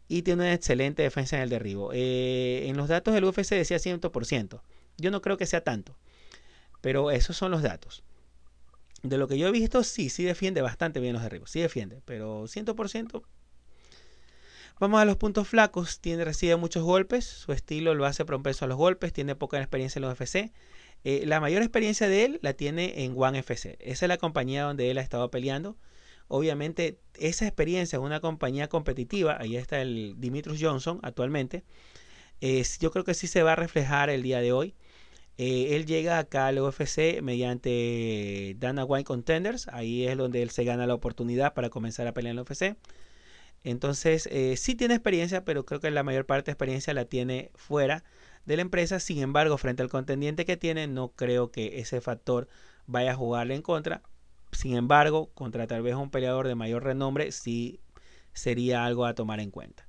Y 0.08 0.24
tiene 0.24 0.44
una 0.44 0.54
excelente 0.54 1.04
defensa 1.04 1.38
en 1.38 1.44
el 1.44 1.50
derribo. 1.50 1.92
Eh, 1.94 2.68
en 2.68 2.78
los 2.78 2.88
datos 2.88 3.14
del 3.14 3.26
UFC 3.26 3.52
decía 3.52 3.78
100%. 3.78 4.62
Yo 4.98 5.12
no 5.12 5.22
creo 5.22 5.38
que 5.38 5.46
sea 5.46 5.64
tanto. 5.64 5.96
Pero 6.82 7.12
esos 7.12 7.38
son 7.38 7.52
los 7.52 7.62
datos. 7.62 8.04
De 9.04 9.18
lo 9.18 9.28
que 9.28 9.38
yo 9.38 9.48
he 9.48 9.52
visto, 9.52 9.84
sí, 9.84 10.10
sí 10.10 10.24
defiende 10.24 10.62
bastante 10.62 11.00
bien 11.00 11.14
los 11.14 11.24
derribos. 11.24 11.52
Sí 11.52 11.60
defiende. 11.62 12.02
Pero 12.06 12.48
100%. 12.48 13.24
Vamos 14.80 15.02
a 15.02 15.06
los 15.06 15.18
puntos 15.18 15.48
flacos. 15.48 16.00
Tiene, 16.00 16.26
recibe 16.26 16.56
muchos 16.56 16.84
golpes. 16.84 17.26
Su 17.26 17.52
estilo 17.52 17.94
lo 17.96 18.06
hace 18.06 18.26
propenso 18.26 18.66
a 18.66 18.68
los 18.68 18.78
golpes. 18.78 19.14
Tiene 19.14 19.36
poca 19.36 19.58
experiencia 19.58 20.00
en 20.00 20.04
los 20.04 20.14
FC. 20.14 20.52
Eh, 21.04 21.24
la 21.26 21.40
mayor 21.40 21.62
experiencia 21.62 22.08
de 22.08 22.26
él 22.26 22.40
la 22.42 22.54
tiene 22.54 23.04
en 23.04 23.14
One 23.18 23.40
FC. 23.40 23.78
Esa 23.80 24.06
es 24.06 24.10
la 24.10 24.18
compañía 24.18 24.64
donde 24.64 24.92
él 24.92 24.98
ha 24.98 25.02
estado 25.02 25.32
peleando. 25.32 25.78
Obviamente, 26.28 27.00
esa 27.16 27.46
experiencia 27.48 27.98
en 27.98 28.04
una 28.04 28.20
compañía 28.20 28.68
competitiva, 28.68 29.38
ahí 29.40 29.56
está 29.56 29.82
el 29.82 30.16
Dimitrius 30.18 30.60
Johnson 30.62 31.00
actualmente, 31.02 31.64
yo 32.80 32.92
creo 32.92 33.04
que 33.04 33.16
sí 33.16 33.28
se 33.28 33.44
va 33.44 33.54
a 33.54 33.56
reflejar 33.56 34.10
el 34.10 34.22
día 34.22 34.40
de 34.40 34.52
hoy. 34.52 34.76
Eh, 35.42 35.78
él 35.78 35.86
llega 35.86 36.20
acá 36.20 36.48
al 36.48 36.60
UFC 36.60 37.22
mediante 37.22 38.58
Dana 38.60 38.84
White 38.84 39.06
Contenders. 39.06 39.70
Ahí 39.70 40.06
es 40.06 40.18
donde 40.18 40.42
él 40.42 40.50
se 40.50 40.66
gana 40.66 40.86
la 40.86 40.94
oportunidad 40.94 41.54
para 41.54 41.70
comenzar 41.70 42.08
a 42.08 42.14
pelear 42.14 42.34
en 42.34 42.40
el 42.40 42.44
UFC. 42.44 42.76
Entonces, 43.64 44.28
eh, 44.34 44.58
sí 44.58 44.76
tiene 44.76 44.96
experiencia, 44.96 45.46
pero 45.46 45.66
creo 45.66 45.80
que 45.80 45.92
la 45.92 46.04
mayor 46.04 46.26
parte 46.26 46.48
de 46.48 46.54
experiencia 46.54 46.94
la 46.94 47.06
tiene 47.06 47.52
fuera 47.56 48.04
de 48.46 48.58
la 48.58 48.64
empresa. 48.64 49.00
Sin 49.00 49.20
embargo, 49.22 49.58
frente 49.58 49.82
al 49.82 49.90
contendiente 49.90 50.46
que 50.46 50.58
tiene, 50.58 50.88
no 50.88 51.14
creo 51.14 51.52
que 51.52 51.80
ese 51.80 52.02
factor 52.02 52.50
vaya 52.86 53.12
a 53.12 53.16
jugarle 53.16 53.56
en 53.56 53.62
contra. 53.62 54.02
Sin 54.52 54.76
embargo, 54.76 55.32
contra 55.34 55.68
tal 55.68 55.84
vez 55.84 55.96
un 55.96 56.12
peleador 56.12 56.50
de 56.50 56.56
mayor 56.56 56.84
renombre, 56.84 57.32
sí 57.32 57.80
sería 58.34 58.84
algo 58.84 59.06
a 59.06 59.16
tomar 59.16 59.40
en 59.40 59.52
cuenta. 59.52 59.89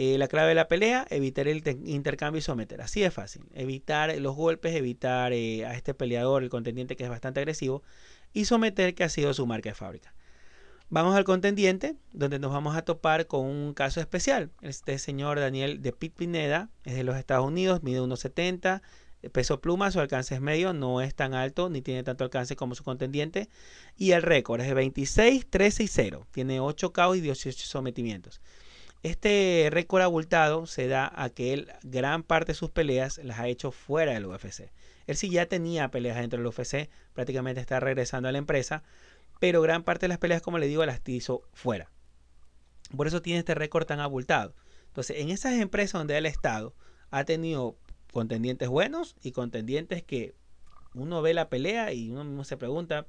Eh, 0.00 0.16
la 0.16 0.28
clave 0.28 0.50
de 0.50 0.54
la 0.54 0.68
pelea, 0.68 1.08
evitar 1.10 1.48
el 1.48 1.60
intercambio 1.84 2.38
y 2.38 2.42
someter. 2.42 2.80
Así 2.80 3.00
de 3.00 3.10
fácil. 3.10 3.42
Evitar 3.52 4.16
los 4.18 4.36
golpes, 4.36 4.76
evitar 4.76 5.32
eh, 5.32 5.66
a 5.66 5.74
este 5.74 5.92
peleador, 5.92 6.44
el 6.44 6.50
contendiente 6.50 6.94
que 6.94 7.02
es 7.02 7.10
bastante 7.10 7.40
agresivo, 7.40 7.82
y 8.32 8.44
someter 8.44 8.94
que 8.94 9.02
ha 9.02 9.08
sido 9.08 9.34
su 9.34 9.44
marca 9.44 9.70
de 9.70 9.74
fábrica. 9.74 10.14
Vamos 10.88 11.16
al 11.16 11.24
contendiente, 11.24 11.96
donde 12.12 12.38
nos 12.38 12.52
vamos 12.52 12.76
a 12.76 12.82
topar 12.82 13.26
con 13.26 13.44
un 13.44 13.74
caso 13.74 14.00
especial. 14.00 14.52
Este 14.62 15.00
señor 15.00 15.40
Daniel 15.40 15.82
de 15.82 15.92
Pit 15.92 16.14
Pineda 16.14 16.70
es 16.84 16.94
de 16.94 17.02
los 17.02 17.16
Estados 17.16 17.44
Unidos, 17.44 17.82
mide 17.82 18.00
1,70, 18.00 18.80
peso 19.32 19.60
pluma, 19.60 19.90
su 19.90 19.98
alcance 19.98 20.36
es 20.36 20.40
medio, 20.40 20.72
no 20.74 21.00
es 21.00 21.12
tan 21.16 21.34
alto 21.34 21.70
ni 21.70 21.82
tiene 21.82 22.04
tanto 22.04 22.22
alcance 22.22 22.54
como 22.54 22.76
su 22.76 22.84
contendiente. 22.84 23.48
Y 23.96 24.12
el 24.12 24.22
récord 24.22 24.60
es 24.60 24.68
de 24.68 24.74
26, 24.74 25.50
13 25.50 25.82
y 25.82 25.88
0. 25.88 26.26
Tiene 26.30 26.60
8 26.60 26.92
KO 26.92 27.16
y 27.16 27.20
18 27.20 27.66
sometimientos. 27.66 28.40
Este 29.08 29.68
récord 29.70 30.02
abultado 30.02 30.66
se 30.66 30.86
da 30.86 31.10
a 31.14 31.30
que 31.30 31.54
él 31.54 31.72
gran 31.82 32.22
parte 32.22 32.52
de 32.52 32.56
sus 32.56 32.70
peleas 32.70 33.16
las 33.24 33.38
ha 33.38 33.48
hecho 33.48 33.70
fuera 33.70 34.12
del 34.12 34.26
UFC. 34.26 34.70
Él 35.06 35.16
sí 35.16 35.30
ya 35.30 35.46
tenía 35.46 35.90
peleas 35.90 36.18
dentro 36.18 36.38
del 36.38 36.46
UFC, 36.46 36.90
prácticamente 37.14 37.58
está 37.58 37.80
regresando 37.80 38.28
a 38.28 38.32
la 38.32 38.36
empresa, 38.36 38.82
pero 39.40 39.62
gran 39.62 39.82
parte 39.82 40.04
de 40.04 40.08
las 40.08 40.18
peleas, 40.18 40.42
como 40.42 40.58
le 40.58 40.66
digo, 40.66 40.84
las 40.84 41.00
hizo 41.06 41.40
fuera. 41.54 41.90
Por 42.94 43.06
eso 43.06 43.22
tiene 43.22 43.38
este 43.38 43.54
récord 43.54 43.86
tan 43.86 43.98
abultado. 43.98 44.54
Entonces, 44.88 45.16
en 45.16 45.30
esas 45.30 45.54
empresas 45.54 46.00
donde 46.00 46.18
él 46.18 46.26
ha 46.26 46.28
estado, 46.28 46.74
ha 47.10 47.24
tenido 47.24 47.78
contendientes 48.12 48.68
buenos 48.68 49.16
y 49.22 49.32
contendientes 49.32 50.02
que 50.02 50.34
uno 50.92 51.22
ve 51.22 51.32
la 51.32 51.48
pelea 51.48 51.94
y 51.94 52.10
uno 52.10 52.24
mismo 52.24 52.44
se 52.44 52.58
pregunta, 52.58 53.06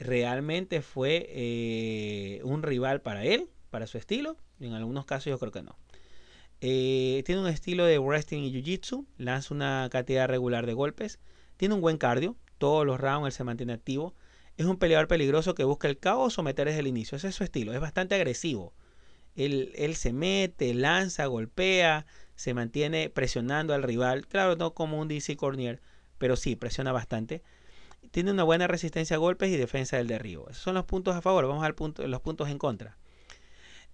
¿realmente 0.00 0.82
fue 0.82 1.26
eh, 1.28 2.40
un 2.42 2.64
rival 2.64 3.00
para 3.00 3.24
él, 3.24 3.48
para 3.72 3.88
su 3.88 3.98
estilo? 3.98 4.36
En 4.60 4.74
algunos 4.74 5.06
casos 5.06 5.24
yo 5.24 5.38
creo 5.38 5.50
que 5.50 5.62
no. 5.62 5.76
Eh, 6.60 7.24
tiene 7.26 7.40
un 7.40 7.48
estilo 7.48 7.84
de 7.86 7.98
wrestling 7.98 8.42
y 8.42 8.52
jiu-jitsu. 8.52 9.04
Lanza 9.18 9.52
una 9.52 9.88
cantidad 9.90 10.28
regular 10.28 10.66
de 10.66 10.74
golpes. 10.74 11.18
Tiene 11.56 11.74
un 11.74 11.80
buen 11.80 11.96
cardio. 11.96 12.36
Todos 12.58 12.86
los 12.86 13.00
rounds 13.00 13.26
él 13.26 13.32
se 13.32 13.42
mantiene 13.42 13.72
activo. 13.72 14.14
Es 14.56 14.66
un 14.66 14.76
peleador 14.76 15.08
peligroso 15.08 15.54
que 15.54 15.64
busca 15.64 15.88
el 15.88 15.98
caos 15.98 16.26
o 16.26 16.30
someter 16.30 16.68
desde 16.68 16.80
el 16.80 16.86
inicio. 16.86 17.16
Ese 17.16 17.28
es 17.28 17.34
su 17.34 17.42
estilo. 17.42 17.72
Es 17.72 17.80
bastante 17.80 18.14
agresivo. 18.14 18.74
Él, 19.34 19.94
se 19.96 20.12
mete, 20.12 20.74
lanza, 20.74 21.26
golpea, 21.26 22.06
se 22.36 22.52
mantiene 22.54 23.08
presionando 23.08 23.74
al 23.74 23.82
rival. 23.82 24.26
Claro, 24.28 24.56
no 24.56 24.74
como 24.74 25.00
un 25.00 25.08
DC 25.08 25.36
Cornier, 25.36 25.80
pero 26.18 26.36
sí, 26.36 26.54
presiona 26.54 26.92
bastante. 26.92 27.42
Tiene 28.10 28.30
una 28.30 28.42
buena 28.42 28.66
resistencia 28.66 29.16
a 29.16 29.18
golpes 29.18 29.50
y 29.50 29.56
defensa 29.56 29.96
del 29.96 30.08
derribo. 30.08 30.50
Esos 30.50 30.62
son 30.62 30.74
los 30.74 30.84
puntos 30.84 31.16
a 31.16 31.22
favor. 31.22 31.46
Vamos 31.46 31.64
al 31.64 31.74
punto, 31.74 32.06
los 32.06 32.20
puntos 32.20 32.50
en 32.50 32.58
contra. 32.58 32.98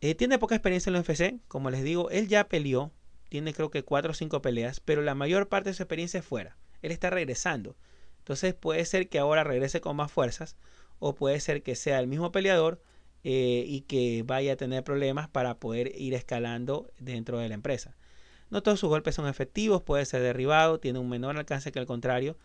Eh, 0.01 0.15
tiene 0.15 0.39
poca 0.39 0.55
experiencia 0.55 0.91
en 0.91 0.97
el 0.97 1.03
UFC, 1.03 1.41
como 1.49 1.71
les 1.71 1.83
digo, 1.83 2.11
él 2.11 2.29
ya 2.29 2.49
peleó 2.49 2.93
tiene 3.29 3.53
creo 3.53 3.71
que 3.71 3.85
4 3.85 4.11
o 4.11 4.15
5 4.15 4.43
peleas, 4.43 4.81
pero 4.81 5.03
la 5.03 5.15
mayor 5.15 5.49
parte 5.49 5.71
de 5.71 5.75
su 5.75 5.83
experiencia 5.83 6.21
es 6.21 6.27
fuera. 6.27 6.57
Él 6.83 6.93
está 6.93 7.11
regresando. 7.11 7.77
Entonces 8.19 8.55
puede 8.55 8.85
ser 8.85 9.09
que 9.09 9.19
ahora 9.19 9.45
regrese 9.45 9.81
con 9.81 9.97
más 9.97 10.11
fuerzas 10.11 10.57
o 10.99 11.15
puede 11.15 11.41
ser 11.41 11.63
que 11.63 11.77
sea 11.77 11.99
el 12.01 12.07
mismo 12.07 12.33
peleador 12.33 12.83
eh, 13.25 13.65
y 13.67 13.83
que 13.83 14.23
vaya 14.27 14.55
a 14.55 14.57
tener 14.57 14.85
problemas 14.85 15.29
para 15.29 15.59
poder 15.59 15.93
ir 15.97 16.15
escalando 16.15 16.91
dentro 16.99 17.39
de 17.39 17.49
la 17.49 17.55
empresa. 17.55 17.97
No 18.51 18.63
todos 18.63 18.81
sus 18.81 18.89
golpes 18.89 19.15
son 19.15 19.29
efectivos, 19.29 19.83
puede 19.83 20.07
ser 20.07 20.23
derribado, 20.23 20.81
tiene 20.81 20.99
un 20.99 21.09
menor 21.09 21.37
alcance 21.37 21.71
que 21.71 21.79
el 21.79 21.87
contrario. 21.87 22.37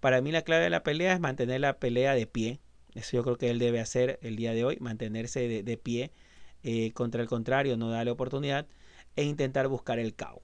Para 0.00 0.20
mí 0.20 0.32
la 0.32 0.42
clave 0.42 0.64
de 0.64 0.70
la 0.70 0.82
pelea 0.82 1.12
es 1.12 1.20
mantener 1.20 1.60
la 1.60 1.78
pelea 1.78 2.14
de 2.14 2.26
pie. 2.26 2.60
Eso 2.94 3.16
yo 3.16 3.22
creo 3.22 3.38
que 3.38 3.50
él 3.50 3.58
debe 3.58 3.80
hacer 3.80 4.18
el 4.22 4.36
día 4.36 4.52
de 4.52 4.64
hoy, 4.64 4.76
mantenerse 4.80 5.62
de, 5.62 5.76
pie 5.76 6.10
eh, 6.62 6.92
contra 6.92 7.22
el 7.22 7.28
contrario, 7.28 7.76
no 7.76 7.90
darle 7.90 8.10
oportunidad 8.10 8.66
e 9.16 9.24
intentar 9.24 9.68
buscar 9.68 9.98
el 9.98 10.14
KO. 10.14 10.42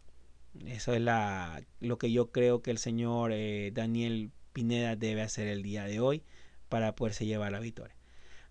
Eso 0.67 0.93
es 0.93 1.01
la, 1.01 1.63
lo 1.81 1.99
que 1.99 2.11
yo 2.11 2.31
creo 2.31 2.63
que 2.63 2.71
el 2.71 2.79
señor 2.79 3.33
eh, 3.33 3.71
Daniel 3.73 4.31
Pineda 4.53 4.97
debe 4.97 5.23
hacer 5.23 5.47
el 5.47 5.63
día 5.63 5.85
de 5.85 6.01
hoy 6.01 6.25
para 6.69 6.95
poderse 6.95 7.27
llevar 7.27 7.53
la 7.53 7.61
victoria. 7.61 7.95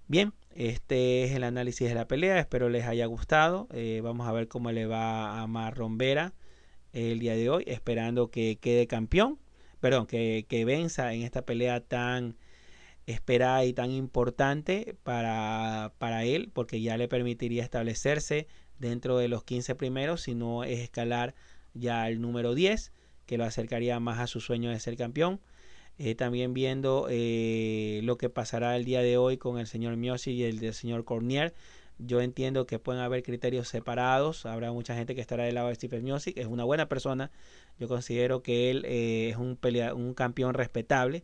Bien, 0.07 0.33
este 0.51 1.25
es 1.25 1.33
el 1.33 1.43
análisis 1.43 1.89
de 1.89 1.95
la 1.95 2.07
pelea. 2.07 2.39
Espero 2.39 2.69
les 2.69 2.85
haya 2.85 3.05
gustado. 3.07 3.67
Eh, 3.73 3.99
vamos 4.01 4.27
a 4.27 4.31
ver 4.31 4.47
cómo 4.47 4.71
le 4.71 4.85
va 4.85 5.41
a 5.41 5.47
Marron 5.47 5.97
Vera 5.97 6.33
el 6.93 7.19
día 7.19 7.35
de 7.35 7.49
hoy, 7.49 7.63
esperando 7.67 8.31
que 8.31 8.57
quede 8.57 8.87
campeón. 8.87 9.39
Perdón, 9.81 10.07
que, 10.07 10.45
que 10.47 10.65
venza 10.65 11.13
en 11.13 11.23
esta 11.23 11.43
pelea 11.43 11.81
tan 11.81 12.37
esperada 13.07 13.65
y 13.65 13.73
tan 13.73 13.89
importante 13.89 14.95
para, 15.03 15.93
para 15.97 16.25
él, 16.25 16.51
porque 16.53 16.81
ya 16.81 16.97
le 16.97 17.07
permitiría 17.07 17.63
establecerse 17.63 18.47
dentro 18.77 19.17
de 19.17 19.29
los 19.29 19.43
15 19.43 19.73
primeros, 19.75 20.21
si 20.21 20.35
no 20.35 20.63
es 20.63 20.79
escalar 20.79 21.33
ya 21.73 22.03
al 22.03 22.21
número 22.21 22.53
10, 22.53 22.91
que 23.25 23.37
lo 23.37 23.45
acercaría 23.45 23.99
más 23.99 24.19
a 24.19 24.27
su 24.27 24.41
sueño 24.41 24.69
de 24.69 24.79
ser 24.79 24.97
campeón. 24.97 25.39
Eh, 25.99 26.13
también 26.13 26.53
viendo 26.53 27.07
eh, 27.09 28.01
lo 28.03 28.17
que 28.19 28.29
pasará 28.29 28.75
el 28.75 28.85
día 28.85 29.01
de 29.01 29.17
hoy 29.17 29.37
con 29.37 29.57
el 29.57 29.65
señor 29.65 29.97
Miosi 29.97 30.31
y 30.31 30.43
el 30.43 30.59
del 30.59 30.73
señor 30.73 31.05
Cornier. 31.05 31.55
Yo 31.97 32.21
entiendo 32.21 32.67
que 32.67 32.77
pueden 32.77 33.01
haber 33.01 33.23
criterios 33.23 33.67
separados. 33.67 34.45
Habrá 34.45 34.71
mucha 34.71 34.95
gente 34.95 35.15
que 35.15 35.21
estará 35.21 35.45
del 35.45 35.55
lado 35.55 35.69
de 35.69 35.75
Stephen 35.75 36.05
que 36.05 36.41
es 36.41 36.45
una 36.45 36.63
buena 36.63 36.87
persona. 36.87 37.31
Yo 37.79 37.87
considero 37.87 38.43
que 38.43 38.69
él 38.69 38.85
eh, 38.85 39.29
es 39.31 39.37
un, 39.37 39.55
pelea 39.55 39.95
un 39.95 40.13
campeón 40.13 40.53
respetable. 40.53 41.23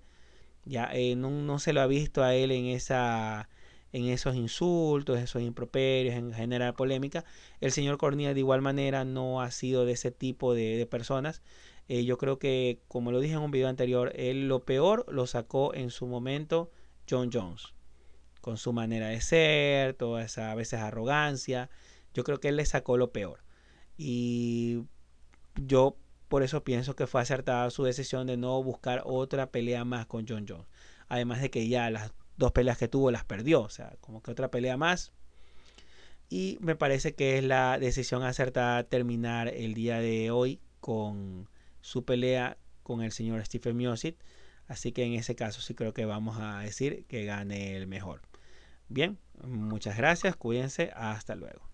Ya 0.66 0.92
no, 1.18 1.30
no, 1.30 1.60
se 1.60 1.74
lo 1.74 1.82
ha 1.82 1.88
visto 1.88 2.24
a 2.24 2.36
él 2.36 2.52
en 2.52 2.66
esa 2.66 3.50
en 3.92 4.06
esos 4.06 4.36
insultos, 4.36 5.20
esos 5.20 5.42
improperios, 5.44 6.16
en 6.16 6.34
generar 6.34 6.76
polémica. 6.76 7.26
El 7.62 7.72
señor 7.72 7.98
Cornier 7.98 8.34
de 8.34 8.40
igual 8.40 8.62
manera 8.62 9.06
no 9.06 9.40
ha 9.42 9.52
sido 9.52 9.86
de 9.86 9.94
ese 9.94 10.10
tipo 10.12 10.56
de, 10.56 10.78
de 10.78 10.86
personas. 10.88 11.44
Eh, 11.88 12.06
yo 12.06 12.18
creo 12.18 12.40
que, 12.40 12.82
como 12.88 13.12
lo 13.12 13.20
dije 13.20 13.36
en 13.36 13.42
un 13.42 13.52
video 13.52 13.68
anterior, 13.68 14.12
él 14.16 14.48
lo 14.48 14.66
peor 14.66 15.06
lo 15.10 15.28
sacó 15.28 15.74
en 15.74 15.92
su 15.92 16.08
momento 16.08 16.72
John 17.10 17.30
Jones. 17.32 17.74
Con 18.42 18.58
su 18.58 18.74
manera 18.74 19.08
de 19.08 19.22
ser, 19.22 19.94
toda 19.94 20.24
esa 20.24 20.52
a 20.52 20.56
veces 20.56 20.80
arrogancia. 20.80 21.70
Yo 22.14 22.24
creo 22.24 22.40
que 22.40 22.50
él 22.50 22.58
le 22.58 22.66
sacó 22.66 22.98
lo 22.98 23.12
peor. 23.12 23.44
Y 23.98 24.84
yo 25.56 25.98
por 26.34 26.42
eso 26.42 26.64
pienso 26.64 26.96
que 26.96 27.06
fue 27.06 27.22
acertada 27.22 27.70
su 27.70 27.84
decisión 27.84 28.26
de 28.26 28.38
no 28.38 28.64
buscar 28.64 29.04
otra 29.06 29.52
pelea 29.52 29.86
más 29.86 30.08
con 30.08 30.26
John 30.28 30.48
Jones. 30.50 30.66
Además 31.08 31.44
de 31.44 31.52
que 31.52 31.68
ya 31.68 31.92
las 31.92 32.12
dos 32.38 32.52
peleas 32.52 32.80
que 32.80 32.88
tuvo 32.88 33.12
las 33.12 33.24
perdió. 33.24 33.62
O 33.62 33.70
sea, 33.70 33.96
como 34.02 34.24
que 34.24 34.32
otra 34.32 34.50
pelea 34.50 34.76
más. 34.76 35.14
Y 36.30 36.58
me 36.60 36.76
parece 36.76 37.14
que 37.14 37.38
es 37.38 37.44
la 37.44 37.78
decisión 37.78 38.24
acertada 38.24 38.84
terminar 38.84 39.48
el 39.48 39.76
día 39.76 40.00
de 40.00 40.32
hoy 40.32 40.60
con 40.80 41.48
su 41.82 42.04
pelea 42.04 42.58
con 42.82 43.04
el 43.04 43.12
señor 43.12 43.46
Stephen 43.46 43.78
Miocic. 43.78 44.18
Así 44.66 44.92
que 44.92 45.04
en 45.04 45.14
ese 45.14 45.36
caso 45.36 45.62
sí 45.62 45.76
creo 45.76 45.94
que 45.94 46.06
vamos 46.06 46.38
a 46.40 46.62
decir 46.62 47.06
que 47.06 47.26
gane 47.26 47.78
el 47.78 47.86
mejor. 47.86 48.24
Bien, 48.90 49.20
muchas 49.44 49.98
gracias, 49.98 50.36
cuídense, 50.36 50.90
hasta 50.96 51.36
luego. 51.36 51.73